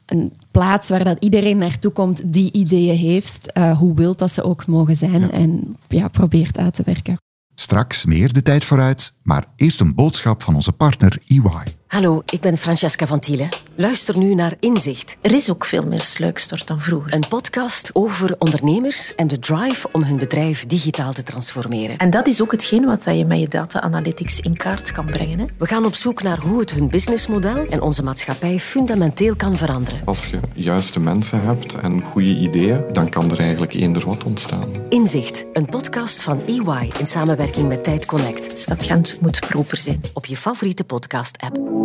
een 0.05 0.33
plaats 0.51 0.89
waar 0.89 1.03
dat 1.03 1.17
iedereen 1.19 1.57
naartoe 1.57 1.91
komt 1.91 2.33
die 2.33 2.51
ideeën 2.51 2.97
heeft, 2.97 3.51
uh, 3.57 3.77
hoe 3.77 3.95
wild 3.95 4.19
dat 4.19 4.31
ze 4.31 4.43
ook 4.43 4.67
mogen 4.67 4.97
zijn, 4.97 5.31
en 5.31 5.75
ja, 5.87 6.07
probeert 6.07 6.57
uit 6.57 6.73
te 6.73 6.83
werken. 6.85 7.17
Straks 7.55 8.05
meer 8.05 8.33
de 8.33 8.41
tijd 8.41 8.65
vooruit, 8.65 9.13
maar 9.23 9.47
eerst 9.55 9.79
een 9.79 9.95
boodschap 9.95 10.43
van 10.43 10.55
onze 10.55 10.71
partner 10.71 11.17
EY. 11.27 11.78
Hallo, 11.89 12.21
ik 12.25 12.41
ben 12.41 12.57
Francesca 12.57 13.05
van 13.05 13.19
Tielen. 13.19 13.49
Luister 13.75 14.17
nu 14.17 14.35
naar 14.35 14.53
Inzicht. 14.59 15.17
Er 15.21 15.33
is 15.33 15.49
ook 15.49 15.65
veel 15.65 15.83
meer 15.83 16.01
sluikstort 16.01 16.67
dan 16.67 16.81
vroeger. 16.81 17.13
Een 17.13 17.27
podcast 17.29 17.89
over 17.93 18.35
ondernemers 18.39 19.15
en 19.15 19.27
de 19.27 19.39
drive 19.39 19.87
om 19.91 20.03
hun 20.03 20.17
bedrijf 20.17 20.65
digitaal 20.65 21.13
te 21.13 21.23
transformeren. 21.23 21.97
En 21.97 22.09
dat 22.09 22.27
is 22.27 22.41
ook 22.41 22.51
hetgeen 22.51 22.85
wat 22.85 23.03
je 23.03 23.25
met 23.25 23.39
je 23.39 23.47
data 23.47 23.81
analytics 23.81 24.39
in 24.39 24.57
kaart 24.57 24.91
kan 24.91 25.05
brengen. 25.05 25.39
Hè? 25.39 25.45
We 25.57 25.65
gaan 25.65 25.85
op 25.85 25.95
zoek 25.95 26.23
naar 26.23 26.39
hoe 26.39 26.59
het 26.59 26.71
hun 26.71 26.89
businessmodel 26.89 27.65
en 27.69 27.81
onze 27.81 28.03
maatschappij 28.03 28.59
fundamenteel 28.59 29.35
kan 29.35 29.57
veranderen. 29.57 30.01
Als 30.05 30.25
je 30.25 30.39
juiste 30.53 30.99
mensen 30.99 31.41
hebt 31.41 31.73
en 31.73 32.01
goede 32.01 32.35
ideeën, 32.35 32.83
dan 32.93 33.09
kan 33.09 33.31
er 33.31 33.39
eigenlijk 33.39 33.73
eender 33.73 34.05
wat 34.05 34.23
ontstaan. 34.23 34.69
Inzicht, 34.89 35.45
een 35.53 35.65
podcast 35.65 36.21
van 36.21 36.41
EY 36.45 36.91
in 36.99 37.07
samenwerking 37.07 37.67
met 37.67 37.83
Tijd 37.83 38.05
Connect. 38.05 38.57
Stad 38.57 38.83
Gent 38.83 39.21
moet 39.21 39.39
proper 39.39 39.81
zijn. 39.81 40.01
Op 40.13 40.25
je 40.25 40.37
favoriete 40.37 40.83
podcast-app. 40.83 41.78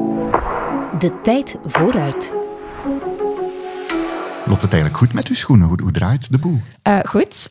De 0.98 1.20
tijd 1.22 1.56
vooruit. 1.64 2.34
Loopt 4.46 4.62
het 4.62 4.72
eigenlijk 4.72 4.96
goed 4.96 5.12
met 5.12 5.28
uw 5.28 5.34
schoenen? 5.34 5.68
Hoe, 5.68 5.80
hoe 5.82 5.90
draait 5.90 6.32
de 6.32 6.38
boel? 6.38 6.60
Uh, 6.88 6.98
goed. 6.98 7.48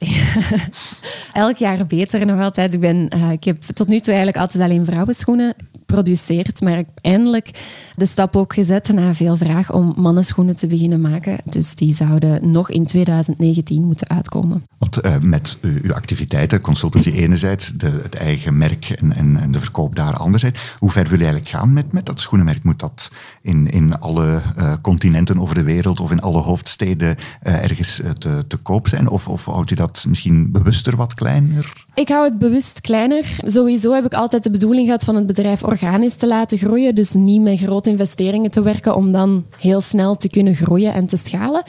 Elk 1.33 1.55
jaar 1.55 1.85
beter 1.85 2.25
nog 2.25 2.39
altijd. 2.39 2.73
Ik, 2.73 2.79
ben, 2.79 3.09
uh, 3.15 3.31
ik 3.31 3.43
heb 3.43 3.61
tot 3.61 3.87
nu 3.87 3.99
toe 3.99 4.13
eigenlijk 4.13 4.37
altijd 4.37 4.63
alleen 4.63 4.85
vrouwenschoenen 4.85 5.53
geproduceerd, 5.93 6.61
maar 6.61 6.77
ik 6.77 6.87
eindelijk 7.01 7.49
de 7.95 8.05
stap 8.05 8.35
ook 8.35 8.53
gezet 8.53 8.93
na 8.93 9.13
veel 9.13 9.37
vraag 9.37 9.71
om 9.71 9.93
mannenschoenen 9.97 10.55
te 10.55 10.67
beginnen 10.67 11.01
maken. 11.01 11.37
Dus 11.43 11.75
die 11.75 11.93
zouden 11.93 12.51
nog 12.51 12.69
in 12.69 12.85
2019 12.85 13.83
moeten 13.83 14.09
uitkomen. 14.09 14.63
Want 14.77 15.05
uh, 15.05 15.15
met 15.21 15.57
uw 15.61 15.93
activiteiten, 15.93 16.61
consultancy 16.61 17.11
enerzijds, 17.11 17.71
de, 17.71 17.99
het 18.03 18.15
eigen 18.15 18.57
merk 18.57 18.89
en, 18.89 19.13
en, 19.15 19.51
de 19.51 19.59
verkoop 19.59 19.95
daar 19.95 20.17
anderzijds, 20.17 20.59
hoe 20.77 20.91
ver 20.91 21.03
wil 21.03 21.17
je 21.17 21.23
eigenlijk 21.23 21.55
gaan 21.55 21.73
met, 21.73 21.91
met 21.91 22.05
dat 22.05 22.19
schoenenmerk? 22.19 22.63
Moet 22.63 22.79
dat 22.79 23.11
in, 23.41 23.69
in 23.71 23.99
alle 23.99 24.41
uh, 24.57 24.73
continenten 24.81 25.39
over 25.39 25.55
de 25.55 25.63
wereld 25.63 25.99
of 25.99 26.11
in 26.11 26.21
alle 26.21 26.41
hoofdsteden 26.41 27.15
ergens 27.41 28.01
te, 28.17 28.43
te 28.47 28.57
koop 28.57 28.87
zijn? 28.87 29.09
Of, 29.09 29.27
of 29.27 29.45
houdt 29.45 29.71
u 29.71 29.75
dat 29.75 30.05
misschien 30.07 30.51
bewuster 30.51 30.95
wat 30.95 31.13
kleiner? 31.13 31.73
Ik 31.95 32.09
hou 32.09 32.23
het 32.23 32.39
bewust 32.39 32.81
kleiner. 32.81 33.35
Sowieso 33.45 33.91
heb 33.91 34.05
ik 34.05 34.13
altijd 34.13 34.43
de 34.43 34.49
bedoeling 34.49 34.85
gehad 34.85 35.03
van 35.03 35.15
het 35.15 35.27
bedrijf 35.27 35.63
organisch 35.63 36.15
te 36.15 36.27
laten 36.27 36.57
groeien. 36.57 36.95
Dus 36.95 37.11
niet 37.11 37.41
met 37.41 37.59
grote 37.59 37.89
investeringen 37.89 38.51
te 38.51 38.61
werken 38.61 38.95
om 38.95 39.11
dan 39.11 39.45
heel 39.59 39.81
snel 39.81 40.15
te 40.15 40.29
kunnen 40.29 40.55
groeien 40.55 40.93
en 40.93 41.07
te 41.07 41.17
schalen. 41.17 41.63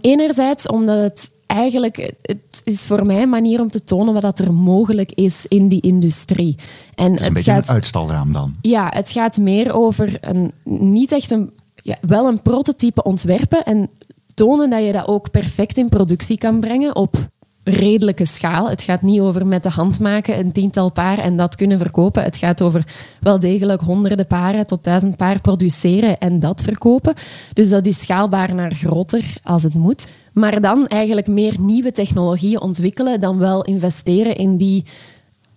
Enerzijds 0.00 0.66
omdat 0.66 1.02
het 1.02 1.30
eigenlijk, 1.46 2.12
het 2.22 2.60
is 2.64 2.86
voor 2.86 3.06
mij 3.06 3.22
een 3.22 3.28
manier 3.28 3.60
om 3.60 3.70
te 3.70 3.84
tonen 3.84 4.22
wat 4.22 4.38
er 4.38 4.52
mogelijk 4.52 5.12
is 5.12 5.46
in 5.46 5.68
die 5.68 5.80
industrie. 5.80 6.56
En 6.94 7.12
het 7.12 7.20
is 7.20 7.26
een 7.26 7.32
beetje 7.32 7.50
gaat, 7.50 7.68
een 7.68 7.74
uitstalraam 7.74 8.32
dan. 8.32 8.54
Ja, 8.60 8.90
het 8.94 9.10
gaat 9.10 9.38
meer 9.38 9.72
over 9.72 10.18
een, 10.20 10.52
niet 10.64 11.12
echt 11.12 11.30
een, 11.30 11.52
ja, 11.74 11.96
wel 12.00 12.26
een 12.26 12.42
prototype 12.42 13.02
ontwerpen 13.02 13.64
en 13.64 13.90
tonen 14.34 14.70
dat 14.70 14.84
je 14.84 14.92
dat 14.92 15.08
ook 15.08 15.30
perfect 15.30 15.76
in 15.76 15.88
productie 15.88 16.38
kan 16.38 16.60
brengen 16.60 16.96
op 16.96 17.28
redelijke 17.64 18.24
schaal. 18.24 18.68
Het 18.68 18.82
gaat 18.82 19.02
niet 19.02 19.20
over 19.20 19.46
met 19.46 19.62
de 19.62 19.68
hand 19.68 20.00
maken 20.00 20.38
een 20.38 20.52
tiental 20.52 20.90
paar 20.90 21.18
en 21.18 21.36
dat 21.36 21.56
kunnen 21.56 21.78
verkopen. 21.78 22.22
Het 22.22 22.36
gaat 22.36 22.62
over 22.62 22.84
wel 23.20 23.38
degelijk 23.38 23.80
honderden 23.80 24.26
paren 24.26 24.66
tot 24.66 24.84
duizend 24.84 25.16
paar 25.16 25.40
produceren 25.40 26.18
en 26.18 26.38
dat 26.38 26.62
verkopen. 26.62 27.14
Dus 27.52 27.68
dat 27.68 27.86
is 27.86 28.00
schaalbaar 28.00 28.54
naar 28.54 28.74
groter 28.74 29.24
als 29.42 29.62
het 29.62 29.74
moet. 29.74 30.08
Maar 30.32 30.60
dan 30.60 30.86
eigenlijk 30.86 31.26
meer 31.26 31.54
nieuwe 31.60 31.92
technologieën 31.92 32.60
ontwikkelen 32.60 33.20
dan 33.20 33.38
wel 33.38 33.64
investeren 33.64 34.36
in 34.36 34.56
die 34.56 34.84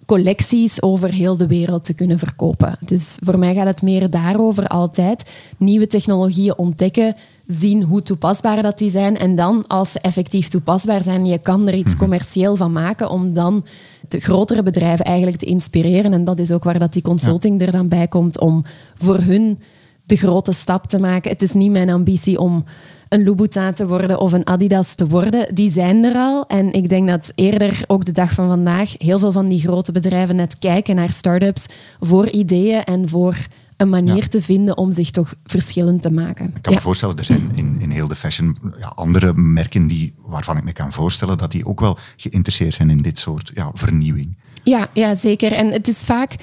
collecties 0.06 0.82
over 0.82 1.12
heel 1.12 1.38
de 1.38 1.48
wereld 1.48 1.86
te 1.86 1.94
kunnen 1.94 2.20
verkopen. 2.20 2.78
Dus 2.80 3.18
voor 3.24 3.40
mij 3.40 3.54
gaat 3.54 3.68
het 3.68 3.82
meer 3.82 4.10
daarover 4.10 4.68
altijd. 4.68 5.32
Nieuwe 5.58 5.88
technologieën 5.88 6.58
ontdekken, 6.58 7.16
zien 7.48 7.84
hoe 7.84 8.02
toepasbaar 8.02 8.62
dat 8.62 8.78
die 8.78 8.90
zijn. 8.90 9.18
En 9.18 9.36
dan, 9.36 9.68
als 9.68 9.92
ze 9.92 10.00
effectief 10.00 10.48
toepasbaar 10.48 11.02
zijn, 11.02 11.26
je 11.26 11.38
kan 11.38 11.68
er 11.68 11.74
iets 11.74 11.92
mhm. 11.92 12.00
commercieel 12.00 12.56
van 12.56 12.72
maken 12.72 13.10
om 13.10 13.34
dan 13.34 13.66
de 14.08 14.20
grotere 14.20 14.64
bedrijven 14.64 15.06
eigenlijk 15.06 15.38
te 15.38 15.46
inspireren. 15.46 16.14
En 16.14 16.24
dat 16.24 16.40
is 16.40 16.52
ook 16.52 16.64
waar 16.64 16.80
dat 16.80 16.94
die 16.94 17.02
consulting 17.02 17.62
er 17.62 17.72
dan 17.72 17.88
bij 17.88 18.08
komt 18.08 18.40
om 18.40 18.64
voor 18.98 19.18
hun 19.18 19.60
de 20.06 20.16
grote 20.16 20.52
stap 20.52 20.88
te 20.88 21.00
maken. 21.00 21.32
Het 21.32 21.42
is 21.42 21.54
niet 21.54 21.72
mijn 21.72 21.90
ambitie 21.90 22.40
om 22.40 22.64
een 23.10 23.24
Louboutin 23.24 23.74
te 23.74 23.88
worden 23.88 24.20
of 24.20 24.32
een 24.32 24.48
Adidas 24.48 24.96
te 24.96 25.08
worden. 25.08 25.56
Die 25.56 25.72
zijn 25.72 26.04
er 26.04 26.16
al. 26.16 26.48
En 26.48 26.74
ik 26.74 26.90
denk 26.90 27.08
dat 27.08 27.32
eerder, 27.36 27.84
ook 27.88 28.06
de 28.06 28.12
dag 28.12 28.32
van 28.32 28.48
vandaag, 28.48 28.96
heel 28.98 29.20
veel 29.20 29.32
van 29.32 29.48
die 29.48 29.60
grote 29.60 29.92
bedrijven 29.92 30.36
net 30.36 30.60
kijken 30.60 30.96
naar 30.96 31.10
start-ups 31.10 31.66
voor 32.00 32.30
ideeën 32.30 32.84
en 32.84 33.10
voor 33.10 33.38
een 33.78 33.90
manier 33.90 34.28
te 34.28 34.42
vinden 34.42 34.78
om 34.78 34.94
zich 34.94 35.12
toch 35.12 35.34
verschillend 35.46 36.02
te 36.02 36.12
maken. 36.12 36.46
Ik 36.56 36.62
kan 36.62 36.74
me 36.74 36.82
voorstellen, 36.82 37.18
er 37.18 37.26
zijn 37.26 37.52
in, 37.56 37.76
in 37.80 37.90
heel 37.90 38.08
de 38.08 38.16
fashion 38.16 38.58
ja, 38.80 38.88
andere 38.88 39.34
merken 39.34 39.88
die, 39.88 40.14
waarvan 40.26 40.58
ik 40.58 40.64
me 40.64 40.74
kan 40.74 40.92
voorstellen 40.92 41.38
dat 41.38 41.52
die 41.52 41.66
ook 41.66 41.80
wel 41.80 41.98
geïnteresseerd 42.18 42.74
zijn 42.74 42.90
in 42.90 43.02
dit 43.02 43.20
soort 43.20 43.52
ja, 43.54 43.72
vernieuwing. 43.74 44.38
Ja, 44.64 44.90
ja, 44.94 45.16
zeker. 45.16 45.52
En 45.52 45.72
het 45.72 45.88
is 45.88 45.98
vaak 45.98 46.36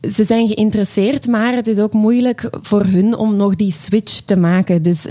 ze 0.00 0.24
zijn 0.24 0.46
geïnteresseerd, 0.46 1.26
maar 1.26 1.54
het 1.54 1.66
is 1.66 1.78
ook 1.78 1.92
moeilijk 1.92 2.50
voor 2.62 2.84
hun 2.84 3.16
om 3.16 3.36
nog 3.36 3.56
die 3.56 3.72
switch 3.72 4.20
te 4.20 4.36
maken. 4.36 4.82
Dus 4.82 5.06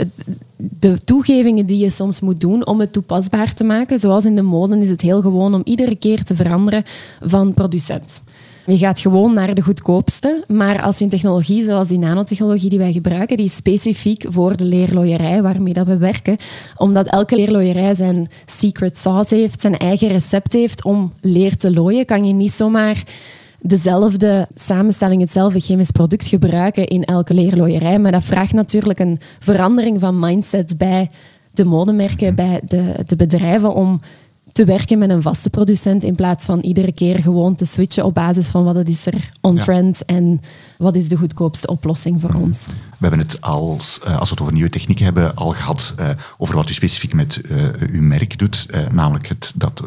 de 0.55 0.97
toegevingen 1.05 1.65
die 1.65 1.77
je 1.77 1.89
soms 1.89 2.19
moet 2.19 2.41
doen 2.41 2.65
om 2.65 2.79
het 2.79 2.93
toepasbaar 2.93 3.53
te 3.53 3.63
maken, 3.63 3.99
zoals 3.99 4.25
in 4.25 4.35
de 4.35 4.41
mode, 4.41 4.79
is 4.79 4.89
het 4.89 5.01
heel 5.01 5.21
gewoon 5.21 5.53
om 5.53 5.61
iedere 5.63 5.95
keer 5.95 6.23
te 6.23 6.35
veranderen 6.35 6.83
van 7.21 7.53
producent. 7.53 8.21
Je 8.69 8.77
gaat 8.77 8.99
gewoon 8.99 9.33
naar 9.33 9.55
de 9.55 9.61
goedkoopste, 9.61 10.43
maar 10.47 10.81
als 10.81 10.97
je 10.97 11.03
een 11.03 11.09
technologie 11.09 11.63
zoals 11.63 11.87
die 11.87 11.97
nanotechnologie 11.97 12.69
die 12.69 12.79
wij 12.79 12.91
gebruiken, 12.91 13.37
die 13.37 13.45
is 13.45 13.55
specifiek 13.55 14.25
voor 14.29 14.57
de 14.57 14.63
leerlooierij 14.63 15.41
waarmee 15.41 15.73
dat 15.73 15.87
we 15.87 15.97
werken, 15.97 16.37
omdat 16.77 17.07
elke 17.07 17.35
leerlooierij 17.35 17.93
zijn 17.93 18.27
secret 18.45 18.97
sauce 18.97 19.35
heeft, 19.35 19.61
zijn 19.61 19.77
eigen 19.77 20.07
recept 20.07 20.53
heeft 20.53 20.83
om 20.83 21.13
leer 21.21 21.57
te 21.57 21.73
looien, 21.73 22.05
kan 22.05 22.25
je 22.25 22.33
niet 22.33 22.51
zomaar 22.51 23.03
dezelfde 23.61 24.47
samenstelling, 24.55 25.21
hetzelfde 25.21 25.59
chemisch 25.59 25.91
product 25.91 26.25
gebruiken 26.25 26.87
in 26.87 27.03
elke 27.03 27.33
leerlooierij. 27.33 27.99
Maar 27.99 28.11
dat 28.11 28.23
vraagt 28.23 28.53
natuurlijk 28.53 28.99
een 28.99 29.19
verandering 29.39 29.99
van 29.99 30.19
mindset 30.19 30.77
bij 30.77 31.09
de 31.51 31.65
modemerken, 31.65 32.35
bij 32.35 32.61
de, 32.63 32.93
de 33.05 33.15
bedrijven 33.15 33.73
om 33.73 33.99
te 34.57 34.65
werken 34.65 34.97
met 34.97 35.09
een 35.09 35.21
vaste 35.21 35.49
producent 35.49 36.03
in 36.03 36.15
plaats 36.15 36.45
van 36.45 36.59
iedere 36.59 36.91
keer 36.91 37.19
gewoon 37.19 37.55
te 37.55 37.65
switchen 37.65 38.05
op 38.05 38.13
basis 38.13 38.47
van 38.47 38.63
wat 38.63 38.87
is 38.87 39.05
er 39.05 39.31
on-trend 39.41 40.05
en 40.05 40.41
wat 40.77 40.95
is 40.95 41.09
de 41.09 41.15
goedkoopste 41.17 41.67
oplossing 41.67 42.21
voor 42.21 42.33
ons. 42.33 42.65
We 42.65 42.73
hebben 43.07 43.19
het 43.19 43.41
als, 43.41 43.99
eh, 43.99 44.19
als 44.19 44.23
we 44.23 44.29
het 44.29 44.41
over 44.41 44.53
nieuwe 44.53 44.69
technieken 44.69 45.05
hebben 45.05 45.35
al 45.35 45.49
gehad 45.49 45.95
uh, 45.99 46.09
over 46.37 46.55
wat 46.55 46.69
u 46.69 46.73
specifiek 46.73 47.13
met 47.13 47.41
uh, 47.45 47.57
uw 47.91 48.01
merk 48.01 48.37
doet, 48.37 48.67
namelijk 48.91 49.27
het, 49.27 49.53
dat 49.55 49.83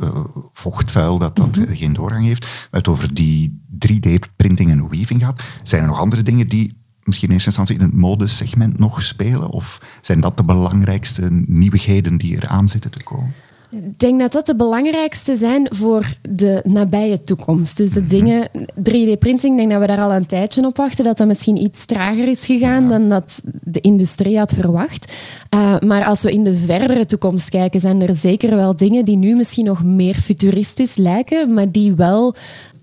vochtvuil 0.52 1.18
dat, 1.18 1.36
dat 1.36 1.56
mhm. 1.56 1.74
geen 1.74 1.92
doorgang 1.92 2.24
heeft. 2.24 2.44
We 2.44 2.50
hebben 2.60 2.80
het 2.80 2.88
over 2.88 3.14
die 3.14 3.62
3D-printing 3.86 4.70
en 4.70 4.88
weaving 4.88 5.20
gehad. 5.20 5.42
Zijn 5.62 5.82
er 5.82 5.88
nog 5.88 5.98
andere 5.98 6.22
dingen 6.22 6.48
die 6.48 6.78
misschien 7.02 7.28
in 7.28 7.34
eerste 7.34 7.48
instantie 7.48 7.76
in 7.76 7.82
het 7.82 7.94
modesegment 7.94 8.78
nog 8.78 9.02
spelen? 9.02 9.48
Of 9.48 9.80
zijn 10.00 10.20
dat 10.20 10.36
de 10.36 10.44
belangrijkste 10.44 11.28
nieuwigheden 11.30 12.16
die 12.16 12.36
er 12.36 12.48
aan 12.48 12.68
zitten 12.68 12.90
te 12.90 13.02
komen? 13.02 13.34
Ik 13.70 13.98
denk 13.98 14.20
dat 14.20 14.32
dat 14.32 14.46
de 14.46 14.56
belangrijkste 14.56 15.36
zijn 15.36 15.66
voor 15.70 16.14
de 16.30 16.60
nabije 16.64 17.24
toekomst. 17.24 17.76
Dus 17.76 17.90
de 17.90 18.06
dingen, 18.06 18.48
3D-printing, 18.74 19.52
ik 19.52 19.56
denk 19.56 19.70
dat 19.70 19.80
we 19.80 19.86
daar 19.86 20.00
al 20.00 20.14
een 20.14 20.26
tijdje 20.26 20.66
op 20.66 20.76
wachten, 20.76 21.04
dat 21.04 21.16
dat 21.16 21.26
misschien 21.26 21.56
iets 21.56 21.84
trager 21.84 22.28
is 22.28 22.46
gegaan 22.46 22.88
dan 22.88 23.08
dat 23.08 23.42
de 23.44 23.80
industrie 23.80 24.38
had 24.38 24.52
verwacht. 24.52 25.12
Uh, 25.54 25.78
maar 25.78 26.04
als 26.04 26.22
we 26.22 26.32
in 26.32 26.44
de 26.44 26.56
verdere 26.56 27.06
toekomst 27.06 27.48
kijken, 27.48 27.80
zijn 27.80 28.02
er 28.02 28.14
zeker 28.14 28.56
wel 28.56 28.76
dingen 28.76 29.04
die 29.04 29.16
nu 29.16 29.34
misschien 29.34 29.64
nog 29.64 29.84
meer 29.84 30.14
futuristisch 30.14 30.96
lijken, 30.96 31.54
maar 31.54 31.70
die 31.70 31.94
wel 31.94 32.34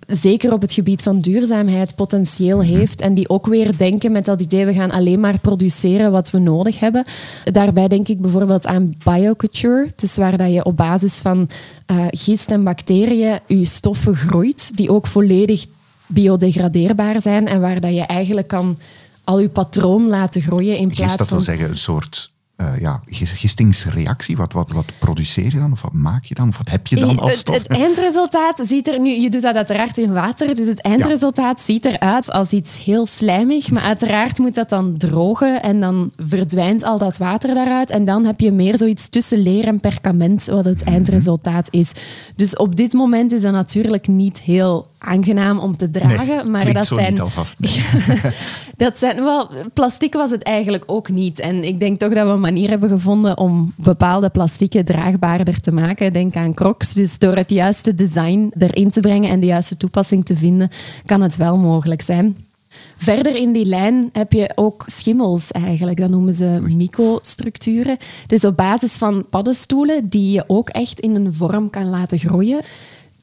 zeker 0.08 0.54
op 0.54 0.62
het 0.62 0.74
gebied 0.74 1.02
van 1.02 1.22
duurzaamheid 1.22 1.96
potentieel 1.96 2.58
mhm. 2.58 2.68
heeft. 2.68 3.02
En 3.02 3.14
die 3.14 3.30
ook 3.30 3.48
weer 3.48 3.78
denken 3.78 4.12
met 4.12 4.26
dat 4.26 4.42
idee, 4.42 4.66
we 4.66 4.74
gaan 4.74 4.92
alleen 4.92 5.20
maar 5.20 5.40
produceren 5.40 6.12
wat 6.12 6.32
we 6.32 6.40
nodig 6.40 6.80
hebben. 6.80 7.06
Daarbij 7.44 7.88
denk 7.88 8.08
ik 8.08 8.22
bijvoorbeeld 8.22 8.66
aan 8.66 8.94
bioculture. 9.04 9.92
Dus 9.96 10.18
waar 10.18 10.38
dat 10.38 10.54
je 10.54 10.66
op 10.66 10.78
basis 10.78 11.18
van 11.18 11.50
uh, 11.92 12.06
gist 12.10 12.52
en 12.52 12.64
bacteriën 12.64 13.40
je 13.48 13.66
stoffen 13.66 14.16
groeit, 14.16 14.78
die 14.78 14.90
ook 14.90 15.08
volledig 15.08 15.66
biodegradeerbaar 16.08 17.22
zijn 17.22 17.48
en 17.48 17.62
waar 17.62 17.80
dat 17.80 17.94
je 17.94 18.06
eigenlijk 18.06 18.48
kan 18.48 18.78
al 19.24 19.40
je 19.40 19.50
patroon 19.50 20.08
laten 20.08 20.42
groeien 20.42 20.78
in 20.78 20.88
plaats 20.88 21.02
gist, 21.02 21.18
dat 21.18 21.30
wil 21.30 21.42
zeggen 21.42 21.70
een 21.70 21.78
soort 21.78 22.32
uh, 22.58 22.80
ja, 22.80 23.02
gistingsreactie? 23.10 24.38
Wat, 24.38 24.54
wat, 24.54 24.72
wat 24.72 24.86
produceer 25.00 25.44
je 25.44 25.60
dan? 25.60 25.72
Of 25.72 25.82
wat 25.82 25.94
maak 25.94 26.24
je 26.24 26.36
dan? 26.36 26.48
Of 26.48 26.58
wat 26.58 26.70
heb 26.70 26.88
je 26.88 26.96
dan 26.96 27.20
als 27.20 27.40
stof? 27.40 27.56
Het, 27.56 27.68
het 27.68 27.78
eindresultaat 27.78 28.62
ziet 28.64 28.88
er 28.88 29.00
nu... 29.00 29.10
Je 29.10 29.30
doet 29.30 29.42
dat 29.42 29.56
uiteraard 29.56 29.98
in 29.98 30.14
water, 30.14 30.56
dus 30.56 30.68
het 30.68 30.82
eindresultaat 30.82 31.60
ziet 31.60 31.86
eruit 31.86 32.32
als 32.32 32.52
iets 32.52 32.84
heel 32.84 33.06
slijmig. 33.06 33.72
Maar 33.72 33.84
uiteraard 33.84 34.38
moet 34.38 34.56
dat 34.56 34.70
dan 34.70 34.98
drogen 34.98 35.62
en 35.62 35.80
dan 35.80 36.12
verdwijnt 36.18 36.84
al 36.84 36.98
dat 36.98 37.18
water 37.18 37.54
daaruit. 37.54 37.90
En 37.90 38.06
dan 38.06 38.26
heb 38.26 38.40
je 38.40 38.52
meer 38.52 38.78
zoiets 38.78 39.10
tussen 39.10 39.40
leer 39.40 39.66
en 39.66 39.80
perkament, 39.80 40.46
wat 40.46 40.66
het 40.66 40.82
mhm. 40.84 40.94
eindresultaat 40.94 41.68
is. 41.72 41.92
Dus 42.36 42.56
op 42.56 42.76
dit 42.76 42.94
moment 42.94 43.32
is 43.32 43.42
dat 43.42 43.54
natuurlijk 43.54 44.08
niet 44.08 44.40
heel 44.40 44.88
aangenaam 44.98 45.60
om 45.60 45.78
te 45.78 45.90
dragen. 45.90 46.52
maar 46.52 46.74
dat 46.74 46.88
zijn. 46.88 47.20
Alvast, 47.20 47.58
dat 48.76 48.98
zijn 48.98 49.24
wel. 49.24 49.50
Plastic 49.74 50.14
was 50.14 50.30
het 50.30 50.44
eigenlijk 50.44 50.84
ook 50.88 51.10
niet. 51.10 51.40
En 51.40 51.64
ik 51.64 51.80
denk 51.80 52.00
toch 52.00 52.14
dat 52.14 52.26
we 52.26 52.34
een 52.34 52.40
manier 52.40 52.70
hebben 52.70 52.90
gevonden 52.90 53.38
om 53.38 53.74
bepaalde 53.76 54.30
plastieken 54.30 54.86
draagbaarder 54.86 55.60
te 55.60 55.72
maken. 55.72 56.14
Denk 56.14 56.36
aan 56.36 56.54
crocs. 56.54 56.94
Dus 56.94 57.20
door 57.20 57.36
het 57.36 57.50
juiste 57.50 57.94
design 57.94 58.52
erin 58.58 58.90
te 58.90 59.00
brengen 59.00 59.30
en 59.30 59.40
de 59.40 59.46
juiste 59.46 59.78
toepassing 59.78 60.26
te 60.26 60.36
vinden, 60.36 60.70
kan 61.06 61.22
het 61.22 61.38
wel 61.38 61.58
mogelijk 61.58 62.02
zijn. 62.02 62.38
Verder 62.98 63.36
in 63.36 63.52
die 63.52 63.66
lijn 63.66 64.10
heb 64.12 64.34
je 64.34 64.52
ook 64.56 64.86
schimmels 64.88 65.52
eigenlijk. 65.52 65.98
Dat 65.98 66.10
noemen 66.10 66.36
ze 66.36 66.60
microstructuren. 66.62 67.98
Dus 68.28 68.44
op 68.44 68.58
basis 68.58 68.92
van 68.92 69.26
paddenstoelen 69.30 70.10
die 70.10 70.32
je 70.32 70.44
ook 70.48 70.70
echt 70.70 71.00
in 71.00 71.16
een 71.16 71.34
vorm 71.34 71.70
kan 71.70 71.90
laten 71.90 72.20
groeien 72.20 72.60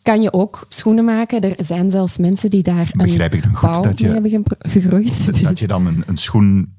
kan 0.05 0.23
je 0.23 0.33
ook 0.33 0.67
schoenen 0.69 1.05
maken. 1.05 1.41
Er 1.41 1.65
zijn 1.65 1.91
zelfs 1.91 2.17
mensen 2.17 2.51
die 2.51 2.63
daar 2.63 2.91
Begrijp 2.97 3.33
een 3.33 3.39
ik 3.39 3.45
dan 3.45 3.55
goed 3.55 3.85
dat 3.85 3.99
je, 3.99 4.07
hebben 4.07 4.45
gegroeid. 4.59 5.25
Dat 5.43 5.59
je 5.59 5.67
dan 5.67 5.87
een, 5.87 6.03
een 6.07 6.17
schoen 6.17 6.73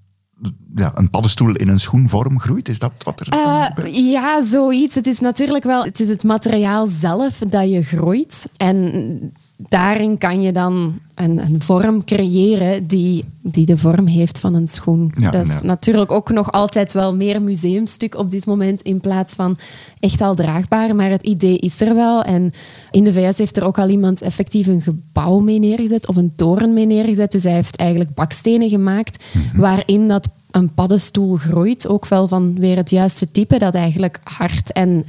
ja, 0.75 0.91
een 0.95 1.09
paddenstoel 1.09 1.55
in 1.55 1.67
een 1.67 1.79
schoenvorm 1.79 2.39
groeit? 2.39 2.69
Is 2.69 2.79
dat 2.79 2.91
wat 3.03 3.19
er 3.19 3.33
uh, 3.33 4.11
Ja, 4.11 4.43
zoiets. 4.43 4.95
Het 4.95 5.07
is 5.07 5.19
natuurlijk 5.19 5.63
wel 5.63 5.83
het, 5.83 5.99
is 5.99 6.09
het 6.09 6.23
materiaal 6.23 6.88
zelf 6.88 7.38
dat 7.38 7.69
je 7.69 7.83
groeit. 7.83 8.45
En 8.57 9.33
daarin 9.57 10.17
kan 10.17 10.41
je 10.41 10.51
dan 10.51 10.99
een, 11.15 11.37
een, 11.39 11.61
vorm 11.61 12.03
creëren 12.03 12.87
die, 12.87 13.25
die 13.41 13.65
de 13.65 13.77
vorm 13.77 14.05
heeft 14.05 14.39
van 14.39 14.53
een 14.53 14.67
schoen. 14.67 15.13
dat 15.31 15.47
is 15.47 15.61
natuurlijk 15.61 16.11
ook 16.11 16.29
nog 16.29 16.51
altijd 16.51 16.93
wel 16.93 17.15
meer 17.15 17.41
museumstuk 17.41 18.17
op 18.17 18.31
dit 18.31 18.45
moment 18.45 18.81
in 18.81 18.99
plaats 18.99 19.33
van 19.33 19.57
echt 19.99 20.21
al 20.21 20.35
draagbaar. 20.35 20.95
Maar 20.95 21.09
het 21.09 21.23
idee 21.23 21.57
is 21.57 21.81
er 21.81 21.95
wel. 21.95 22.23
En 22.23 22.53
in 22.91 23.03
de 23.03 23.13
VS 23.13 23.37
heeft 23.37 23.57
er 23.57 23.65
ook 23.65 23.77
al 23.77 23.89
iemand 23.89 24.21
effectief 24.21 24.67
een 24.67 24.81
gebouw 24.81 25.39
mee 25.39 25.59
neergezet 25.59 26.07
of 26.07 26.15
een 26.15 26.33
toren 26.35 26.73
mee 26.73 26.85
neergezet. 26.85 27.31
Dus 27.31 27.43
hij 27.43 27.53
heeft 27.53 27.75
eigenlijk 27.75 28.13
bakstenen 28.13 28.69
gemaakt 28.69 29.23
mhm. 29.33 29.59
waarin 29.59 30.07
dat 30.07 30.29
een 30.51 30.73
paddenstoel 30.73 31.35
groeit. 31.35 31.87
Ook 31.87 32.07
wel 32.07 32.27
van 32.27 32.59
weer 32.59 32.77
het 32.77 32.89
juiste 32.89 33.31
type 33.31 33.57
dat 33.57 33.75
eigenlijk 33.75 34.19
hard 34.23 34.71
en 34.71 35.05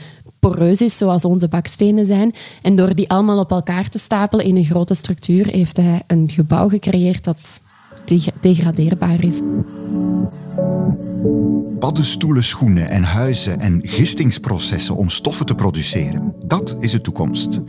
poreus 0.51 0.81
is, 0.81 0.97
zoals 0.97 1.25
onze 1.25 1.49
bakstenen 1.49 2.07
zijn. 2.07 2.33
En 2.63 2.77
door 2.77 2.95
die 2.95 3.11
allemaal 3.11 3.39
op 3.39 3.51
elkaar 3.51 3.89
te 3.89 3.99
stapelen 3.99 4.45
in 4.45 4.57
een 4.57 4.65
grote 4.65 4.95
structuur, 4.95 5.47
heeft 5.47 5.77
hij 5.77 6.03
een 6.07 6.31
gebouw 6.31 6.69
gecreëerd 6.69 7.25
dat 7.25 7.61
degradeerbaar 8.41 9.25
is. 9.25 9.41
Paddenstoelen, 11.79 12.45
schoenen 12.45 12.89
en 12.91 13.03
huizen 13.03 13.61
en 13.61 13.81
gistingsprocessen 13.83 14.97
om 14.97 15.09
stoffen 15.09 15.47
te 15.47 15.55
produceren. 15.55 16.35
Dat 16.47 16.77
is 16.81 16.91
de 16.91 17.01
toekomst. 17.01 17.61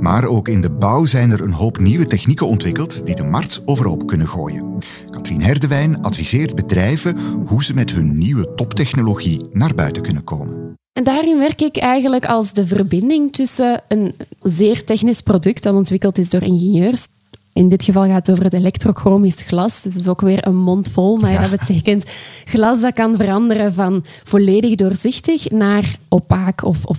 Maar 0.00 0.24
ook 0.24 0.48
in 0.48 0.60
de 0.60 0.70
bouw 0.70 1.04
zijn 1.04 1.30
er 1.30 1.40
een 1.40 1.52
hoop 1.52 1.78
nieuwe 1.78 2.06
technieken 2.06 2.46
ontwikkeld 2.46 3.06
die 3.06 3.14
de 3.14 3.24
markt 3.24 3.62
overhoop 3.64 4.06
kunnen 4.06 4.28
gooien. 4.28 4.78
Katrien 5.10 5.42
Herdewijn 5.42 6.02
adviseert 6.02 6.54
bedrijven 6.54 7.18
hoe 7.46 7.64
ze 7.64 7.74
met 7.74 7.90
hun 7.90 8.18
nieuwe 8.18 8.54
toptechnologie 8.54 9.46
naar 9.52 9.74
buiten 9.74 10.02
kunnen 10.02 10.24
komen. 10.24 10.82
En 10.94 11.04
daarin 11.04 11.38
werk 11.38 11.60
ik 11.60 11.76
eigenlijk 11.76 12.26
als 12.26 12.52
de 12.52 12.66
verbinding 12.66 13.32
tussen 13.32 13.82
een 13.88 14.14
zeer 14.42 14.84
technisch 14.84 15.20
product 15.20 15.62
dat 15.62 15.74
ontwikkeld 15.74 16.18
is 16.18 16.30
door 16.30 16.42
ingenieurs. 16.42 17.06
In 17.52 17.68
dit 17.68 17.82
geval 17.82 18.04
gaat 18.04 18.26
het 18.26 18.30
over 18.30 18.44
het 18.44 18.52
elektrochromisch 18.52 19.42
glas. 19.42 19.82
Dus 19.82 19.92
dat 19.92 20.02
is 20.02 20.08
ook 20.08 20.20
weer 20.20 20.46
een 20.46 20.56
mond 20.56 20.90
vol, 20.90 21.16
maar 21.16 21.40
dat 21.40 21.50
betekent 21.50 22.04
glas 22.44 22.80
dat 22.80 22.94
kan 22.94 23.16
veranderen 23.16 23.74
van 23.74 24.04
volledig 24.24 24.74
doorzichtig 24.74 25.50
naar 25.50 25.98
opaak 26.08 26.64
of, 26.64 26.84
of 26.84 26.98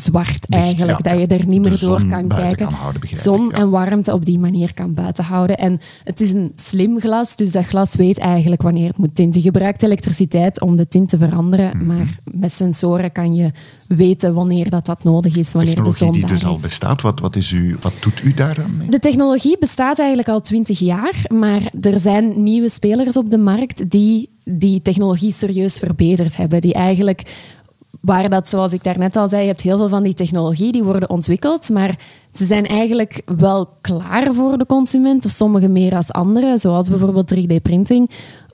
zwart 0.00 0.46
eigenlijk. 0.48 1.04
Dat 1.04 1.18
je 1.18 1.26
er 1.26 1.46
niet 1.46 1.60
meer 1.60 1.78
door 1.78 2.06
kan 2.06 2.28
kijken. 2.28 2.68
zon 3.10 3.52
en 3.52 3.70
warmte 3.70 4.12
op 4.12 4.24
die 4.24 4.38
manier 4.38 4.74
kan 4.74 4.94
buitenhouden. 4.94 5.56
En 5.56 5.80
het 6.04 6.20
is 6.20 6.32
een 6.32 6.52
slim 6.54 7.00
glas, 7.00 7.36
dus 7.36 7.50
dat 7.50 7.64
glas 7.64 7.94
weet 7.94 8.18
eigenlijk 8.18 8.62
wanneer 8.62 8.88
het 8.88 8.96
moet 8.96 9.14
tinten. 9.14 9.40
Je 9.40 9.46
gebruikt 9.46 9.82
elektriciteit 9.82 10.60
om 10.60 10.76
de 10.76 10.88
tint 10.88 11.08
te 11.08 11.18
veranderen, 11.18 11.76
mhm. 11.76 11.86
maar 11.86 12.18
met 12.24 12.52
sensoren 12.52 13.12
kan 13.12 13.34
je 13.34 13.50
weten 13.88 14.34
wanneer 14.34 14.70
dat, 14.70 14.86
dat 14.86 15.04
nodig 15.04 15.36
is, 15.36 15.52
wanneer 15.52 15.82
de 15.82 15.92
zon 15.92 16.12
die 16.12 16.26
dus 16.26 16.44
al 16.44 16.58
bestaat, 16.58 17.02
wat, 17.02 17.20
wat, 17.20 17.36
is 17.36 17.52
u, 17.52 17.76
wat 17.80 17.92
doet 18.00 18.22
u 18.22 18.34
daar 18.34 18.62
aan 18.62 18.76
mee? 18.76 18.88
De 18.88 18.98
technologie 18.98 19.56
bestaat 19.58 19.98
eigenlijk 19.98 20.28
al 20.28 20.40
twintig 20.40 20.78
jaar, 20.78 21.22
maar 21.28 21.62
er 21.80 21.98
zijn 21.98 22.42
nieuwe 22.42 22.68
spelers 22.68 23.16
op 23.16 23.30
de 23.30 23.38
markt 23.38 23.90
die 23.90 24.28
die 24.44 24.82
technologie 24.82 25.32
serieus 25.32 25.78
verbeterd 25.78 26.36
hebben, 26.36 26.60
die 26.60 26.74
eigenlijk 26.74 27.22
waar 28.00 28.28
dat, 28.28 28.48
zoals 28.48 28.72
ik 28.72 28.84
daarnet 28.84 29.16
al 29.16 29.28
zei, 29.28 29.42
je 29.42 29.48
hebt 29.48 29.60
heel 29.60 29.78
veel 29.78 29.88
van 29.88 30.02
die 30.02 30.14
technologie 30.14 30.72
die 30.72 30.84
worden 30.84 31.10
ontwikkeld, 31.10 31.68
maar 31.68 31.98
ze 32.32 32.44
zijn 32.44 32.66
eigenlijk 32.66 33.22
wel 33.36 33.68
klaar 33.80 34.34
voor 34.34 34.58
de 34.58 34.66
consument, 34.66 35.24
of 35.24 35.30
sommige 35.30 35.68
meer 35.68 35.96
als 35.96 36.12
andere, 36.12 36.58
zoals 36.58 36.88
bijvoorbeeld 36.88 37.34
3D-printing. 37.34 38.10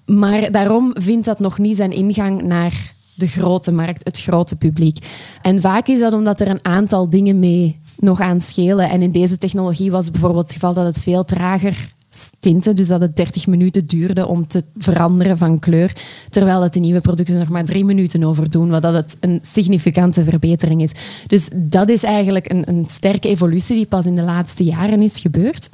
Maar 0.06 0.50
daarom 0.50 0.90
vindt 0.92 1.24
dat 1.24 1.38
nog 1.38 1.58
niet 1.58 1.76
zijn 1.76 1.92
ingang 1.92 2.42
naar 2.42 2.94
de 3.14 3.26
grote 3.26 3.72
markt, 3.72 4.04
het 4.04 4.20
grote 4.20 4.56
publiek. 4.56 5.06
En 5.42 5.60
vaak 5.60 5.88
is 5.88 5.98
dat 5.98 6.12
omdat 6.12 6.40
er 6.40 6.48
een 6.48 6.64
aantal 6.64 7.10
dingen 7.10 7.38
mee 7.38 7.78
nog 7.98 8.20
aan 8.20 8.40
schelen. 8.40 8.90
En 8.90 9.02
in 9.02 9.12
deze 9.12 9.38
technologie 9.38 9.90
was 9.90 10.10
bijvoorbeeld 10.10 10.44
het 10.44 10.52
geval 10.52 10.74
dat 10.74 10.86
het 10.86 11.00
veel 11.00 11.24
trager 11.24 11.94
tinten, 12.40 12.76
dus 12.76 12.86
dat 12.86 13.00
het 13.00 13.16
30 13.16 13.46
minuten 13.46 13.86
duurde 13.86 14.26
om 14.26 14.46
te 14.46 14.64
veranderen 14.78 15.38
van 15.38 15.58
kleur, 15.58 15.92
terwijl 16.30 16.62
het 16.62 16.72
de 16.72 16.80
nieuwe 16.80 17.00
producten 17.00 17.38
nog 17.38 17.48
maar 17.48 17.64
drie 17.64 17.84
minuten 17.84 18.24
over 18.24 18.50
doen, 18.50 18.70
wat 18.70 18.82
dat 18.82 18.94
het 18.94 19.16
een 19.20 19.40
significante 19.42 20.24
verbetering 20.24 20.82
is. 20.82 20.90
Dus 21.26 21.48
dat 21.54 21.88
is 21.88 22.02
eigenlijk 22.02 22.50
een, 22.50 22.68
een 22.68 22.86
sterke 22.88 23.28
evolutie 23.28 23.74
die 23.76 23.86
pas 23.86 24.06
in 24.06 24.16
de 24.16 24.22
laatste 24.22 24.64
jaren 24.64 25.00
is 25.00 25.18
gebeurd. 25.18 25.68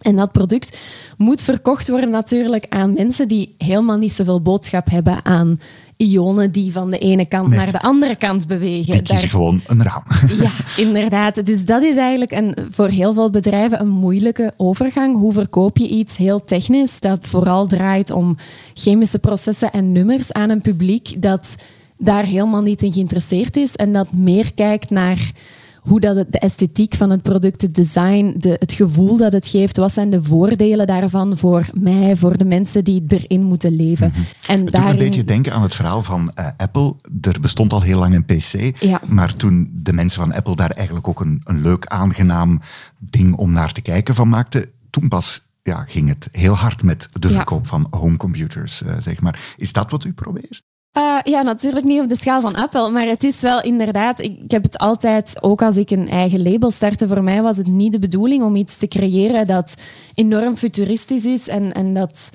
En 0.00 0.16
dat 0.16 0.32
product 0.32 0.78
moet 1.16 1.42
verkocht 1.42 1.88
worden 1.88 2.10
natuurlijk 2.10 2.66
aan 2.68 2.92
mensen 2.92 3.28
die 3.28 3.54
helemaal 3.58 3.96
niet 3.96 4.12
zoveel 4.12 4.40
boodschap 4.40 4.90
hebben 4.90 5.24
aan 5.24 5.60
ionen 5.96 6.52
die 6.52 6.72
van 6.72 6.90
de 6.90 6.98
ene 6.98 7.26
kant 7.26 7.48
naar 7.48 7.72
de 7.72 7.80
andere 7.80 8.16
kant 8.16 8.46
bewegen. 8.46 9.04
Die 9.04 9.14
is 9.14 9.24
gewoon 9.24 9.60
een 9.66 9.82
raam. 9.82 10.02
Ja, 10.42 10.50
inderdaad. 10.76 11.46
Dus 11.46 11.64
dat 11.64 11.82
is 11.82 11.96
eigenlijk 11.96 12.32
een, 12.32 12.56
voor 12.70 12.88
heel 12.88 13.14
veel 13.14 13.30
bedrijven 13.30 13.80
een 13.80 13.88
moeilijke 13.88 14.52
overgang. 14.56 15.16
Hoe 15.16 15.32
verkoop 15.32 15.76
je 15.76 15.88
iets 15.88 16.16
heel 16.16 16.44
technisch 16.44 17.00
dat 17.00 17.26
vooral 17.26 17.66
draait 17.66 18.10
om 18.10 18.36
chemische 18.74 19.18
processen 19.18 19.70
en 19.70 19.92
nummers 19.92 20.32
aan 20.32 20.50
een 20.50 20.60
publiek 20.60 21.22
dat 21.22 21.56
daar 21.98 22.24
helemaal 22.24 22.62
niet 22.62 22.82
in 22.82 22.92
geïnteresseerd 22.92 23.56
is 23.56 23.76
en 23.76 23.92
dat 23.92 24.12
meer 24.12 24.54
kijkt 24.54 24.90
naar 24.90 25.30
hoe 25.84 26.00
dat 26.00 26.16
het, 26.16 26.32
de 26.32 26.38
esthetiek 26.38 26.94
van 26.94 27.10
het 27.10 27.22
product, 27.22 27.62
het 27.62 27.74
design, 27.74 28.34
de, 28.38 28.56
het 28.58 28.72
gevoel 28.72 29.16
dat 29.16 29.32
het 29.32 29.46
geeft. 29.46 29.76
Wat 29.76 29.92
zijn 29.92 30.10
de 30.10 30.22
voordelen 30.22 30.86
daarvan 30.86 31.36
voor 31.36 31.66
mij, 31.72 32.16
voor 32.16 32.36
de 32.38 32.44
mensen 32.44 32.84
die 32.84 33.04
erin 33.08 33.42
moeten 33.42 33.76
leven? 33.76 34.12
Mm 34.16 34.24
En 34.46 34.64
het 34.64 34.72
daarin... 34.72 34.90
doet 34.90 35.00
een 35.00 35.06
beetje 35.06 35.24
denken 35.24 35.52
aan 35.52 35.62
het 35.62 35.74
verhaal 35.74 36.02
van 36.02 36.32
uh, 36.38 36.48
Apple. 36.56 36.94
Er 37.20 37.40
bestond 37.40 37.72
al 37.72 37.82
heel 37.82 37.98
lang 37.98 38.14
een 38.14 38.24
PC, 38.24 38.72
maar 39.08 39.36
toen 39.36 39.70
de 39.74 39.92
mensen 39.92 40.20
van 40.20 40.32
Apple 40.32 40.56
daar 40.56 40.70
eigenlijk 40.70 41.08
ook 41.08 41.20
een, 41.20 41.40
een 41.44 41.60
leuk, 41.60 41.86
aangenaam 41.86 42.60
ding 42.98 43.36
om 43.36 43.52
naar 43.52 43.72
te 43.72 43.80
kijken 43.80 44.14
van 44.14 44.28
maakten, 44.28 44.66
toen 44.90 45.08
pas 45.08 45.48
ja, 45.62 45.84
ging 45.88 46.08
het 46.08 46.28
heel 46.32 46.54
hard 46.54 46.82
met 46.82 47.08
de 47.12 47.30
verkoop 47.30 47.66
van 47.66 47.86
homecomputers, 47.90 48.82
uh, 48.82 48.96
zeg 48.98 49.20
maar. 49.20 49.54
Is 49.56 49.72
dat 49.72 49.90
wat 49.90 50.04
u 50.04 50.12
probeert? 50.12 50.62
Uh, 50.96 51.18
ja, 51.22 51.42
natuurlijk 51.42 51.84
niet 51.84 52.00
op 52.00 52.08
de 52.08 52.16
schaal 52.16 52.40
van 52.40 52.54
Apple, 52.54 52.90
maar 52.90 53.06
het 53.06 53.24
is 53.24 53.40
wel 53.40 53.62
inderdaad, 53.62 54.20
ik, 54.20 54.38
heb 54.48 54.62
het 54.62 54.78
altijd, 54.78 55.42
ook 55.42 55.62
als 55.62 55.76
ik 55.76 55.90
een 55.90 56.08
eigen 56.08 56.42
label 56.42 56.70
startte, 56.70 57.08
voor 57.08 57.22
mij 57.22 57.42
was 57.42 57.56
het 57.56 57.66
niet 57.66 57.92
de 57.92 57.98
bedoeling 57.98 58.42
om 58.42 58.56
iets 58.56 58.76
te 58.76 58.88
creëren 58.88 59.46
dat 59.46 59.74
enorm 60.14 60.56
futuristisch 60.56 61.24
is 61.24 61.48
en, 61.48 61.72
en 61.72 61.94
dat 61.94 62.30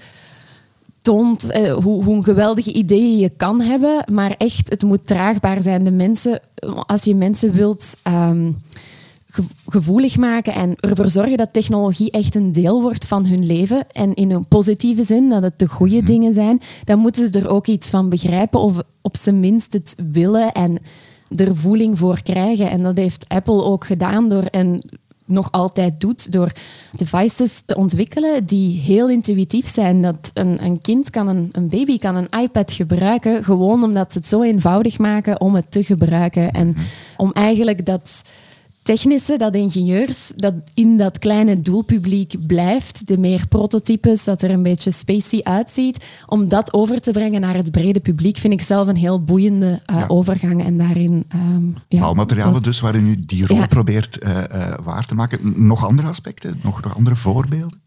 toont 1.01 1.51
eh, 1.51 1.73
hoe, 1.73 2.03
hoe 2.03 2.23
geweldige 2.23 2.73
ideeën 2.73 3.17
je 3.17 3.29
kan 3.29 3.61
hebben, 3.61 4.03
maar 4.11 4.35
echt, 4.37 4.69
het 4.69 4.83
moet 4.83 5.07
draagbaar 5.07 5.61
zijn. 5.61 5.83
De 5.83 5.91
mensen, 5.91 6.39
als 6.85 7.03
je 7.03 7.15
mensen 7.15 7.51
wilt... 7.51 7.95
Um, 8.07 8.57
gevoelig 9.67 10.17
maken 10.17 10.53
en 10.53 10.75
ervoor 10.75 11.09
zorgen 11.09 11.37
dat 11.37 11.53
technologie 11.53 12.11
echt 12.11 12.35
een 12.35 12.51
deel 12.51 12.81
wordt 12.81 13.07
van 13.07 13.25
hun 13.25 13.45
leven. 13.45 13.91
En 13.91 14.13
in 14.13 14.31
een 14.31 14.47
positieve 14.47 15.03
zin, 15.03 15.29
dat 15.29 15.43
het 15.43 15.59
de 15.59 15.67
goede 15.67 15.95
mhm. 15.95 16.05
dingen 16.05 16.33
zijn, 16.33 16.61
dan 16.83 16.99
moeten 16.99 17.31
ze 17.31 17.39
er 17.39 17.49
ook 17.49 17.67
iets 17.67 17.89
van 17.89 18.09
begrijpen 18.09 18.59
of 18.59 18.77
op 19.01 19.17
zijn 19.17 19.39
minst 19.39 19.73
het 19.73 19.95
willen 20.11 20.51
en 20.51 20.79
er 21.35 21.55
voeling 21.55 21.97
voor 21.97 22.21
krijgen. 22.21 22.69
En 22.69 22.83
dat 22.83 22.97
heeft 22.97 23.25
Apple 23.27 23.63
ook 23.63 23.85
gedaan 23.85 24.29
door 24.29 24.43
een 24.51 24.83
nog 25.29 25.51
altijd 25.51 26.01
doet 26.01 26.31
door 26.31 26.51
devices 26.91 27.61
te 27.65 27.75
ontwikkelen 27.75 28.45
die 28.45 28.79
heel 28.79 29.09
intuïtief 29.09 29.67
zijn. 29.67 30.01
Dat 30.01 30.31
een, 30.33 30.63
een 30.63 30.81
kind 30.81 31.09
kan 31.09 31.27
een, 31.27 31.49
een 31.51 31.69
baby 31.69 31.97
kan 31.97 32.15
een 32.15 32.39
iPad 32.41 32.71
gebruiken 32.71 33.43
gewoon 33.43 33.83
omdat 33.83 34.11
ze 34.11 34.17
het 34.17 34.27
zo 34.27 34.41
eenvoudig 34.41 34.97
maken 34.97 35.41
om 35.41 35.55
het 35.55 35.71
te 35.71 35.83
gebruiken 35.83 36.51
en 36.51 36.75
om 37.17 37.31
eigenlijk 37.31 37.85
dat 37.85 38.21
technische, 38.95 39.37
dat 39.37 39.55
ingenieurs, 39.55 40.31
dat 40.35 40.53
in 40.73 40.97
dat 40.97 41.19
kleine 41.19 41.61
doelpubliek 41.61 42.47
blijft, 42.47 43.07
de 43.07 43.17
meer 43.17 43.47
prototypes, 43.47 44.23
dat 44.23 44.41
er 44.41 44.51
een 44.51 44.63
beetje 44.63 44.91
spacey 44.91 45.43
uitziet, 45.43 46.05
om 46.25 46.47
dat 46.47 46.73
over 46.73 46.99
te 46.99 47.11
brengen 47.11 47.41
naar 47.41 47.55
het 47.55 47.71
brede 47.71 47.99
publiek, 47.99 48.37
vind 48.37 48.53
ik 48.53 48.61
zelf 48.61 48.87
een 48.87 48.95
heel 48.95 49.23
boeiende 49.23 49.81
uh, 49.91 49.99
Ja. 49.99 50.05
overgang. 50.07 50.63
En 50.65 50.77
daarin... 50.77 51.25
ehm 51.29 51.67
ja, 51.87 51.99
Bouwmaterialen 51.99 52.63
dus, 52.63 52.79
waarin 52.79 53.07
u 53.07 53.25
die 53.25 53.45
rol 53.47 53.57
Ja. 53.57 53.65
probeert 53.65 54.17
eh, 54.17 54.43
eh, 54.43 54.77
waar 54.83 55.05
te 55.05 55.15
maken. 55.15 55.67
Nog 55.67 55.85
andere 55.87 56.07
aspecten? 56.07 56.59
Nog, 56.63 56.81
nog 56.81 56.95
andere 56.95 57.15
voorbeelden? 57.15 57.79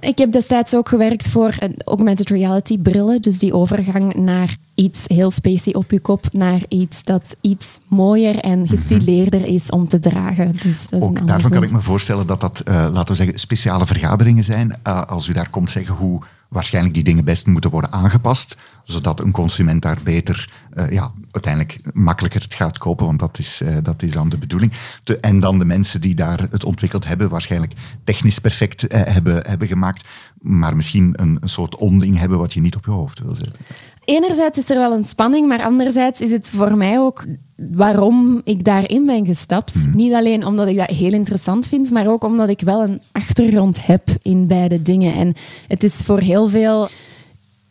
Ik 0.00 0.18
heb 0.18 0.32
destijds 0.32 0.74
ook 0.74 0.88
gewerkt 0.88 1.28
voor 1.28 1.54
eh, 1.58 1.68
augmented 1.84 2.30
reality 2.30 2.78
brillen. 2.78 3.22
Dus 3.22 3.38
die 3.38 3.54
overgang 3.54 4.14
naar 4.14 4.56
iets 4.74 5.04
heel 5.06 5.30
spacey 5.30 5.74
op 5.74 5.90
je 5.90 6.00
kop, 6.00 6.26
naar 6.32 6.60
iets 6.68 7.04
dat 7.04 7.36
iets 7.40 7.80
mooier 7.88 8.38
en 8.38 8.68
gestileerder 8.68 9.46
is 9.46 9.70
om 9.70 9.88
te 9.88 9.98
dragen. 9.98 10.52
Dus 10.62 10.88
dat 10.88 11.00
is 11.00 11.06
Ook 11.06 11.26
daarvan 11.26 11.50
kan 11.50 11.62
ik 11.62 11.72
me 11.72 11.80
voorstellen 11.80 12.26
dat 12.26 12.40
dat, 12.40 12.60
eh, 12.60 12.74
laten 12.74 13.08
we 13.08 13.14
zeggen, 13.14 13.38
speciale 13.38 13.86
vergaderingen 13.86 14.44
zijn. 14.44 14.76
Eh, 14.82 15.02
als 15.06 15.28
u 15.28 15.32
daar 15.32 15.50
komt 15.50 15.70
zeggen 15.70 15.94
hoe 15.94 16.20
waarschijnlijk 16.54 16.94
die 16.94 17.04
dingen 17.04 17.24
best 17.24 17.46
moeten 17.46 17.70
worden 17.70 17.92
aangepast, 17.92 18.56
zodat 18.84 19.20
een 19.20 19.30
consument 19.30 19.82
daar 19.82 19.98
beter, 20.02 20.52
eh, 20.72 20.90
ja, 20.90 21.12
uiteindelijk 21.30 21.80
makkelijker 21.92 22.42
het 22.42 22.54
gaat 22.54 22.78
kopen, 22.78 23.06
want 23.06 23.18
dat 23.18 23.38
is, 23.38 23.60
eh, 23.60 23.76
dat 23.82 24.02
is 24.02 24.12
dan 24.12 24.28
de 24.28 24.38
bedoeling. 24.38 24.72
En 25.20 25.40
dan 25.40 25.58
de 25.58 25.64
mensen 25.64 26.00
die 26.00 26.14
daar 26.14 26.46
het 26.50 26.64
ontwikkeld 26.64 27.06
hebben, 27.06 27.28
waarschijnlijk 27.28 27.72
technisch 28.04 28.38
perfect 28.38 28.86
eh, 28.86 29.00
hebben, 29.04 29.46
hebben 29.46 29.68
gemaakt, 29.68 30.04
maar 30.40 30.76
misschien 30.76 31.12
een, 31.16 31.38
een 31.40 31.48
soort 31.48 31.76
onding 31.76 32.18
hebben 32.18 32.38
wat 32.38 32.52
je 32.52 32.60
niet 32.60 32.76
op 32.76 32.84
je 32.84 32.90
hoofd 32.90 33.20
wil 33.20 33.34
zetten. 33.34 33.64
Enerzijds 34.04 34.58
is 34.58 34.70
er 34.70 34.78
wel 34.78 34.92
een 34.92 35.04
spanning, 35.04 35.48
maar 35.48 35.62
anderzijds 35.62 36.20
is 36.20 36.30
het 36.30 36.48
voor 36.48 36.76
mij 36.76 36.98
ook 36.98 37.24
waarom 37.56 38.40
ik 38.44 38.64
daarin 38.64 39.06
ben 39.06 39.26
gestapt. 39.26 39.88
Niet 39.92 40.12
alleen 40.12 40.46
omdat 40.46 40.68
ik 40.68 40.76
dat 40.76 40.90
heel 40.90 41.12
interessant 41.12 41.66
vind, 41.66 41.90
maar 41.90 42.06
ook 42.06 42.24
omdat 42.24 42.48
ik 42.48 42.60
wel 42.60 42.82
een 42.82 43.00
achtergrond 43.12 43.86
heb 43.86 44.02
in 44.22 44.46
beide 44.46 44.82
dingen. 44.82 45.14
En 45.14 45.34
het 45.68 45.82
is 45.82 45.94
voor 45.94 46.20
heel 46.20 46.48
veel 46.48 46.88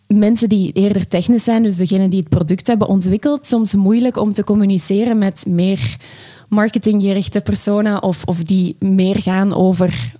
mensen 0.07 0.49
die 0.49 0.71
eerder 0.71 1.07
technisch 1.07 1.43
zijn, 1.43 1.63
dus 1.63 1.77
degenen 1.77 2.09
die 2.09 2.19
het 2.19 2.29
product 2.29 2.67
hebben 2.67 2.87
ontwikkeld, 2.87 3.45
soms 3.45 3.73
moeilijk 3.73 4.17
om 4.17 4.33
te 4.33 4.43
communiceren 4.43 5.17
met 5.17 5.45
meer 5.47 5.97
marketinggerichte 6.49 7.41
personen 7.41 8.03
of, 8.03 8.23
of 8.25 8.43
die 8.43 8.75
meer 8.79 9.19
gaan 9.19 9.53
over 9.53 10.13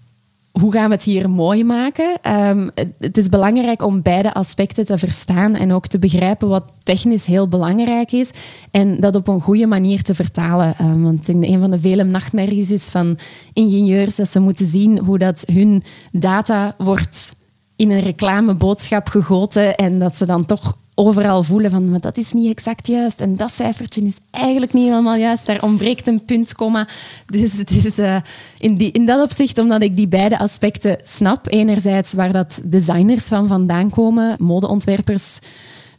hoe 0.60 0.72
gaan 0.72 0.88
we 0.88 0.96
het 0.96 1.04
hier 1.04 1.30
mooi 1.30 1.64
maken. 1.64 2.18
Ehm, 2.22 2.70
het, 3.00 3.18
is 3.18 3.30
belangrijk 3.30 3.82
om 3.82 4.02
beide 4.02 4.34
aspecten 4.34 4.86
te 4.86 4.98
verstaan 4.98 5.56
en 5.56 5.74
ook 5.74 5.88
te 5.88 6.00
begrijpen 6.00 6.48
wat 6.48 6.64
technisch 6.84 7.26
heel 7.26 7.48
belangrijk 7.48 8.12
is 8.12 8.32
en 8.72 9.00
dat 9.00 9.16
op 9.16 9.28
een 9.28 9.42
goede 9.42 9.68
manier 9.68 10.02
te 10.02 10.16
vertalen. 10.16 10.76
Ehm, 10.78 11.02
want 11.02 11.28
een 11.28 11.60
van 11.60 11.72
de 11.72 11.80
vele 11.80 12.04
nachtmerries 12.04 12.72
is 12.72 12.90
van 12.90 13.18
ingenieurs 13.54 14.16
dat 14.16 14.30
ze 14.30 14.40
moeten 14.40 14.66
zien 14.66 15.00
hoe 15.00 15.18
dat 15.18 15.44
hun 15.52 15.84
data 16.12 16.76
wordt 16.78 17.36
in 17.76 17.92
een 17.92 18.02
reclameboodschap 18.02 19.08
gegoten 19.08 19.76
en 19.76 20.00
dat 20.00 20.16
ze 20.16 20.26
dan 20.26 20.46
toch 20.46 20.78
overal 20.96 21.44
voelen 21.44 21.72
van 21.72 21.90
maar 21.90 22.00
dat 22.00 22.18
is 22.18 22.34
niet 22.34 22.50
exact 22.50 22.88
juist 22.88 23.20
en 23.20 23.36
dat 23.36 23.52
cijfertje 23.52 24.02
is 24.04 24.18
eigenlijk 24.32 24.74
niet 24.74 24.88
helemaal 24.88 25.16
juist. 25.16 25.46
Daar 25.46 25.62
ontbreekt 25.62 26.08
een 26.08 26.26
punt, 26.26 26.54
komma. 26.54 26.88
Dus, 27.26 27.52
dus 27.52 27.98
eh, 27.98 28.16
in, 28.60 28.76
die, 28.76 28.92
in 28.92 29.06
dat 29.06 29.24
opzicht, 29.24 29.58
omdat 29.58 29.82
ik 29.82 29.96
die 29.96 30.08
beide 30.08 30.40
aspecten 30.40 30.98
snap, 31.04 31.48
enerzijds 31.50 32.14
waar 32.14 32.32
dat 32.32 32.62
designers 32.64 33.28
van 33.28 33.48
vandaan 33.48 33.90
komen, 33.90 34.36
modeontwerpers, 34.40 35.40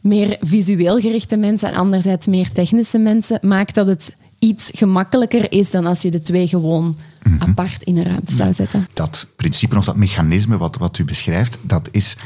meer 0.01 0.37
visueel 0.41 0.99
gerichte 0.99 1.37
mensen 1.37 1.69
en 1.69 1.75
anderzijds 1.75 2.27
meer 2.27 2.51
technische 2.51 2.97
mensen, 2.97 3.39
maakt 3.41 3.75
dat 3.75 3.87
het 3.87 4.15
iets 4.39 4.71
gemakkelijker 4.73 5.51
is 5.51 5.71
dan 5.71 5.85
als 5.85 6.01
je 6.01 6.11
de 6.11 6.21
twee 6.21 6.47
gewoon 6.47 6.97
apart 7.39 7.83
in 7.83 7.97
een 7.97 8.03
ruimte 8.03 8.35
zou 8.35 8.53
zetten. 8.53 8.87
dat 8.93 9.27
principe 9.35 9.77
of 9.77 9.85
dat 9.85 9.95
mechanisme 9.95 10.57
wat, 10.57 10.77
wat 10.77 10.97
u 10.97 11.03
beschrijft, 11.03 11.57
dat 11.61 11.87
is, 11.91 12.17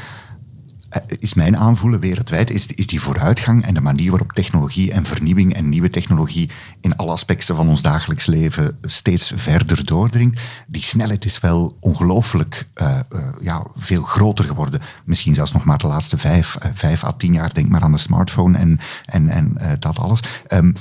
is 1.18 1.34
mijn 1.34 1.56
aanvoelen 1.56 2.00
wereldwijd, 2.00 2.50
is, 2.50 2.66
is 2.66 2.86
die 2.86 3.00
vooruitgang 3.00 3.64
en 3.64 3.74
de 3.74 3.80
manier 3.80 4.10
waarop 4.10 4.32
technologie 4.32 4.92
en 4.92 5.04
vernieuwing 5.04 5.54
en 5.54 5.68
nieuwe 5.68 5.90
technologie 5.90 6.50
in 6.80 6.96
alle 6.96 7.10
aspecten 7.10 7.56
van 7.56 7.68
ons 7.68 7.82
dagelijks 7.82 8.26
leven 8.26 8.78
steeds 8.82 9.32
verder 9.36 9.84
doordringt. 9.84 10.40
Die 10.66 10.82
snelheid 10.82 11.24
is 11.24 11.40
wel 11.40 11.76
ongelooflijk 11.80 12.68
eh, 12.74 12.98
eh, 12.98 13.28
ja, 13.40 13.66
veel 13.74 14.02
groter 14.02 14.44
geworden. 14.44 14.80
Misschien 15.04 15.34
zelfs 15.34 15.52
nog 15.52 15.64
maar 15.64 15.78
de 15.78 15.86
laatste 15.86 16.18
vijf, 16.18 16.56
eh, 16.56 16.70
vijf 16.74 17.04
à 17.04 17.12
tien 17.12 17.32
jaar. 17.32 17.54
Denk 17.54 17.68
maar 17.68 17.82
aan 17.82 17.92
de 17.92 17.98
smartphone 17.98 18.58
en, 18.58 18.80
en, 19.04 19.28
en 19.28 19.56
eh, 19.56 19.70
dat 19.78 19.98
alles. 19.98 20.20
Ehm, 20.46 20.72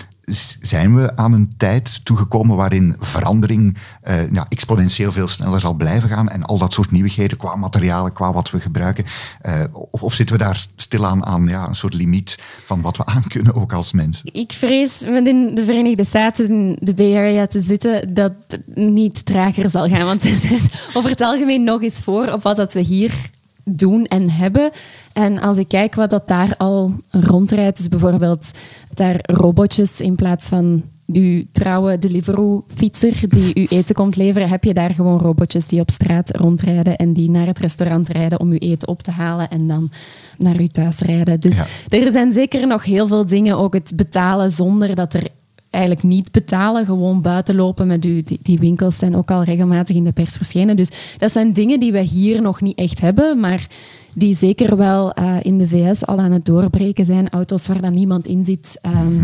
zijn 0.62 0.96
we 0.96 1.15
aan 1.15 1.34
een 1.34 1.54
tijd 1.58 2.06
toegekomen 2.06 2.56
waarin 2.56 2.96
verandering 3.00 3.78
eh, 4.02 4.32
ja, 4.32 4.46
exponentieel 4.50 5.12
veel 5.12 5.28
sneller 5.28 5.60
zal 5.60 5.74
blijven 5.74 6.10
gaan 6.10 6.30
en 6.30 6.44
al 6.44 6.58
dat 6.58 6.74
soort 6.74 6.92
nieuwigheden 6.92 7.38
qua 7.38 7.56
materialen, 7.56 8.13
qua 8.13 8.34
wat 8.34 8.52
we 8.52 8.60
gebruiken? 8.60 9.06
eh, 9.42 9.63
of, 9.92 10.04
of 10.04 10.13
zitten 10.13 10.38
we 10.38 10.44
daar 10.44 10.65
stilaan 10.76 11.26
aan 11.26 11.48
ja, 11.48 11.68
een 11.68 11.76
soort 11.76 11.94
limiet 11.94 12.38
van 12.65 12.82
wat 12.82 12.98
we 12.98 13.06
aankunnen 13.15 13.56
ook 13.56 13.74
als 13.74 13.92
mensen? 13.92 14.30
Ik 14.32 14.52
vrees 14.52 15.06
met 15.10 15.28
in 15.28 15.56
de 15.56 15.63
Verenigde 15.63 16.04
Staten, 16.04 16.50
in 16.50 16.78
de 16.82 16.94
Bay 16.94 17.15
Area 17.15 17.48
te 17.48 17.60
zitten, 17.60 18.13
dat 18.13 18.32
het 18.48 18.76
niet 18.76 19.26
trager 19.26 19.70
zal 19.70 19.88
gaan. 19.88 20.06
Want 20.06 20.22
ze 20.22 20.38
zijn 20.48 20.62
over 20.94 21.10
het 21.10 21.22
algemeen 21.22 21.63
nog 21.63 21.82
eens 21.82 22.02
voor 22.02 22.32
op 22.32 22.44
wat 22.44 22.56
dat 22.56 22.74
we 22.74 22.80
hier 22.80 23.30
doen 23.72 24.06
en 24.06 24.30
hebben. 24.30 24.70
En 25.14 25.40
als 25.40 25.58
ik 25.58 25.68
kijk 25.68 25.96
wat 25.96 26.10
dat 26.10 26.28
daar 26.28 26.54
al 26.58 26.92
rondrijdt, 27.10 27.78
dus 27.78 27.88
bijvoorbeeld 27.88 28.52
daar 28.94 29.20
robotjes 29.22 30.00
in 30.02 30.16
plaats 30.16 30.48
van 30.48 30.84
uw 31.14 31.44
trouwe 31.52 31.98
Deliveroo-fietser 31.98 33.30
die 33.30 33.56
uw 33.56 33.66
eten 33.70 33.96
komt 33.96 34.16
leveren, 34.16 34.50
heb 34.50 34.64
je 34.64 34.74
daar 34.74 34.94
gewoon 34.94 35.20
robotjes 35.20 35.68
die 35.68 35.80
op 35.80 35.90
straat 35.90 36.38
rondrijden 36.38 36.96
en 36.96 37.14
die 37.14 37.30
naar 37.30 37.48
het 37.48 37.60
restaurant 37.60 38.10
rijden 38.10 38.40
om 38.40 38.52
uw 38.52 38.58
eten 38.58 38.88
op 38.88 39.02
te 39.02 39.12
halen 39.12 39.50
en 39.50 39.68
dan 39.68 39.90
naar 40.38 40.58
uw 40.58 40.68
thuis 40.68 41.00
rijden. 41.00 41.40
Dus 41.40 41.56
Ja. 41.56 41.66
er 41.90 42.12
zijn 42.12 42.34
zeker 42.34 42.68
nog 42.68 42.84
heel 42.84 43.08
veel 43.08 43.26
dingen, 43.26 43.58
ook 43.58 43.74
het 43.74 43.92
betalen 43.96 44.52
zonder 44.52 44.96
dat 44.96 45.14
er 45.14 45.28
eigenlijk 45.70 46.04
niet 46.04 46.32
betalen, 46.32 46.86
gewoon 46.86 47.22
buiten 47.22 47.56
lopen 47.56 47.88
met. 47.88 48.02
Die, 48.02 48.24
die 48.42 48.60
winkels 48.60 48.98
zijn 48.98 49.16
ook 49.16 49.32
al 49.32 49.44
regelmatig 49.44 49.96
in 49.96 50.04
de 50.04 50.12
pers 50.12 50.36
verschenen. 50.36 50.76
Dus 50.76 50.90
dat 51.18 51.32
zijn 51.32 51.54
dingen 51.54 51.80
die 51.80 51.92
we 51.92 52.00
hier 52.00 52.42
nog 52.42 52.62
niet 52.62 52.78
echt 52.78 53.02
hebben, 53.02 53.40
maar 53.40 53.68
die 54.14 54.36
zeker 54.36 54.78
wel 54.78 55.14
eh, 55.14 55.36
in 55.42 55.58
de 55.58 55.68
VS 55.68 56.06
al 56.06 56.20
aan 56.20 56.32
het 56.32 56.46
doorbreken 56.46 57.06
zijn. 57.06 57.30
Auto's 57.30 57.68
waar 57.68 57.82
dan 57.82 57.94
niemand 57.94 58.28
in 58.28 58.46
zit. 58.46 58.80
Ehm, 58.82 59.24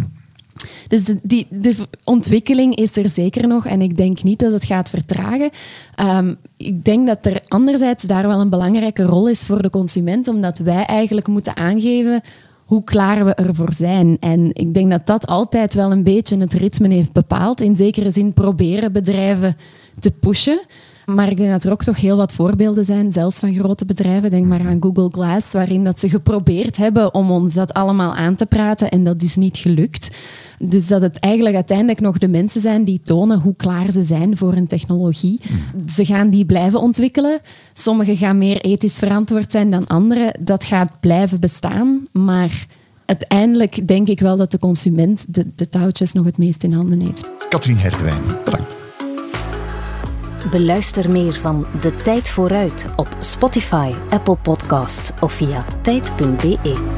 dus 0.87 1.03
de, 1.03 1.19
die, 1.23 1.47
de 1.49 1.75
ontwikkeling 2.03 2.75
is 2.75 2.97
er 2.97 3.09
zeker 3.09 3.47
nog 3.47 3.65
en 3.65 3.81
ik 3.81 3.97
denk 3.97 4.23
niet 4.23 4.39
dat 4.39 4.51
het 4.51 4.65
gaat 4.65 4.89
vertragen. 4.89 5.49
Ehm, 5.95 6.33
ik 6.57 6.85
denk 6.85 7.07
dat 7.07 7.25
er 7.25 7.41
anderzijds 7.47 8.03
daar 8.03 8.27
wel 8.27 8.39
een 8.39 8.49
belangrijke 8.49 9.03
rol 9.03 9.29
is 9.29 9.45
voor 9.45 9.61
de 9.61 9.69
consument, 9.69 10.27
omdat 10.27 10.57
wij 10.57 10.83
eigenlijk 10.85 11.27
moeten 11.27 11.55
aangeven 11.55 12.21
hoe 12.65 12.83
klaar 12.83 13.25
we 13.25 13.33
ervoor 13.33 13.73
zijn. 13.73 14.17
En 14.19 14.49
ik 14.53 14.73
denk 14.73 14.91
dat 14.91 15.05
dat 15.05 15.27
altijd 15.27 15.73
wel 15.73 15.91
een 15.91 16.03
beetje 16.03 16.37
het 16.37 16.53
ritme 16.53 16.87
heeft 16.87 17.11
bepaald. 17.11 17.61
In 17.61 17.75
zekere 17.75 18.11
zin 18.11 18.33
proberen 18.33 18.91
bedrijven 18.91 19.57
te 19.99 20.11
pushen. 20.11 20.59
Maar 21.05 21.29
ik 21.29 21.37
denk 21.37 21.49
dat 21.49 21.63
er 21.63 21.71
ook 21.71 21.83
toch 21.83 21.99
heel 21.99 22.17
wat 22.17 22.33
voorbeelden 22.33 22.85
zijn, 22.85 23.11
zelfs 23.11 23.39
van 23.39 23.53
grote 23.53 23.85
bedrijven. 23.85 24.29
Denk 24.29 24.45
maar 24.45 24.67
aan 24.67 24.77
Google 24.79 25.09
Glass, 25.11 25.51
waarin 25.51 25.83
dat 25.83 25.99
ze 25.99 26.09
geprobeerd 26.09 26.77
hebben 26.77 27.13
om 27.13 27.31
ons 27.31 27.53
dat 27.53 27.73
allemaal 27.73 28.15
aan 28.15 28.35
te 28.35 28.45
praten 28.45 28.89
en 28.89 29.03
dat 29.03 29.21
is 29.21 29.35
niet 29.35 29.57
gelukt. 29.57 30.09
Dus 30.59 30.87
dat 30.87 31.01
het 31.01 31.19
eigenlijk 31.19 31.55
uiteindelijk 31.55 31.99
nog 31.99 32.17
de 32.17 32.27
mensen 32.27 32.61
zijn 32.61 32.83
die 32.83 33.01
tonen 33.03 33.39
hoe 33.39 33.55
klaar 33.55 33.91
ze 33.91 34.03
zijn 34.03 34.37
voor 34.37 34.53
een 34.53 34.67
technologie. 34.67 35.41
Ze 35.87 36.05
gaan 36.05 36.29
die 36.29 36.45
blijven 36.45 36.79
ontwikkelen. 36.79 37.39
Sommigen 37.73 38.17
gaan 38.17 38.37
meer 38.37 38.61
ethisch 38.61 38.97
verantwoord 38.97 39.51
zijn 39.51 39.71
dan 39.71 39.87
anderen. 39.87 40.39
Dat 40.39 40.63
gaat 40.63 40.99
blijven 40.99 41.39
bestaan, 41.39 42.03
maar 42.11 42.65
uiteindelijk 43.05 43.87
denk 43.87 44.07
ik 44.07 44.19
wel 44.19 44.37
dat 44.37 44.51
de 44.51 44.59
consument 44.59 45.25
de, 45.27 45.45
de 45.55 45.69
touwtjes 45.69 46.13
nog 46.13 46.25
het 46.25 46.37
meest 46.37 46.63
in 46.63 46.73
handen 46.73 46.99
heeft. 46.99 47.29
Katrien 47.49 47.77
Herdewijn, 47.77 48.21
bedankt. 48.45 48.84
Beluister 50.51 51.11
meer 51.11 51.33
van 51.33 51.65
De 51.81 51.95
Tijd 51.95 52.29
Vooruit 52.29 52.85
op 52.95 53.07
Spotify, 53.19 53.91
Apple 54.09 54.35
Podcasts 54.35 55.11
of 55.19 55.33
via 55.33 55.65
tijd.be. 55.81 56.94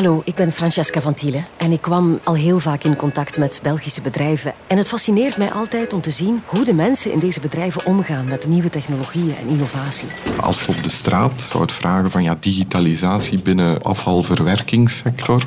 Hallo, 0.00 0.22
ik 0.24 0.34
ben 0.34 0.52
Francesca 0.52 1.00
van 1.00 1.14
Thiele 1.14 1.42
en 1.56 1.72
ik 1.72 1.80
kwam 1.80 2.20
al 2.24 2.34
heel 2.34 2.58
vaak 2.58 2.84
in 2.84 2.96
contact 2.96 3.38
met 3.38 3.60
Belgische 3.62 4.00
bedrijven. 4.00 4.54
En 4.66 4.76
het 4.76 4.88
fascineert 4.88 5.36
mij 5.36 5.50
altijd 5.50 5.92
om 5.92 6.00
te 6.00 6.10
zien 6.10 6.42
hoe 6.44 6.64
de 6.64 6.74
mensen 6.74 7.12
in 7.12 7.18
deze 7.18 7.40
bedrijven 7.40 7.86
omgaan 7.86 8.24
met 8.24 8.46
nieuwe 8.46 8.68
technologieën 8.68 9.36
en 9.40 9.48
innovatie. 9.48 10.08
Als 10.40 10.62
je 10.62 10.68
op 10.68 10.82
de 10.82 10.88
straat 10.88 11.42
zou 11.42 11.70
vragen 11.72 12.10
van 12.10 12.22
ja, 12.22 12.36
digitalisatie 12.40 13.42
binnen 13.42 13.82
afvalverwerkingssector, 13.82 15.46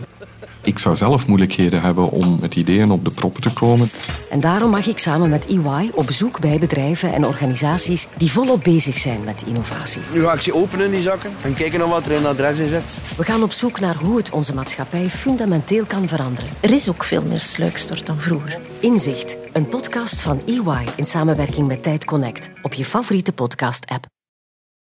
ik 0.64 0.80
zou 0.80 0.96
zelf 0.96 1.28
moeilijkheden 1.28 1.82
hebben 1.82 2.10
om 2.10 2.38
met 2.42 2.56
ideeën 2.56 2.92
op 2.92 3.06
de 3.06 3.12
proppen 3.12 3.42
te 3.42 3.54
komen. 3.54 3.90
En 4.30 4.40
daarom 4.40 4.70
mag 4.70 4.88
ik 4.88 4.98
samen 4.98 5.30
met 5.30 5.46
EY 5.46 5.92
op 5.94 6.06
bezoek 6.06 6.40
bij 6.40 6.60
bedrijven 6.60 7.14
en 7.14 7.26
organisaties 7.26 8.08
die 8.18 8.32
volop 8.32 8.64
bezig 8.64 8.98
zijn 8.98 9.24
met 9.24 9.44
innovatie. 9.48 10.02
Nu 10.14 10.24
ga 10.24 10.34
ik 10.34 10.42
ze 10.42 10.54
openen, 10.54 10.92
die 10.92 11.02
zakken, 11.02 11.32
en 11.42 11.54
kijken 11.54 11.80
naar 11.80 11.88
wat 11.88 12.06
er 12.06 12.12
in 12.12 12.18
het 12.18 12.26
adres 12.26 12.58
in 12.58 12.70
zit. 12.70 12.84
We 13.18 13.24
gaan 13.24 13.44
op 13.44 13.52
zoek 13.52 13.80
naar 13.80 13.96
hoe 13.96 14.18
het 14.18 14.32
onze 14.32 14.54
maatschappij 14.54 15.10
fundamenteel 15.10 15.86
kan 15.86 16.08
veranderen. 16.08 16.50
Er 16.60 16.74
is 16.74 16.90
ook 16.90 17.04
veel 17.04 17.22
meer 17.22 17.42
sluikstort 17.42 18.06
dan 18.06 18.20
vroeger. 18.20 18.60
Inzicht, 18.80 19.38
een 19.54 19.68
podcast 19.68 20.22
van 20.22 20.42
EY 20.46 20.88
in 20.96 21.06
samenwerking 21.06 21.68
met 21.68 21.84
Tijd 21.84 22.06
Connect 22.06 22.50
op 22.62 22.74
je 22.74 22.86
favoriete 22.86 23.34
podcast-app. 23.34 24.13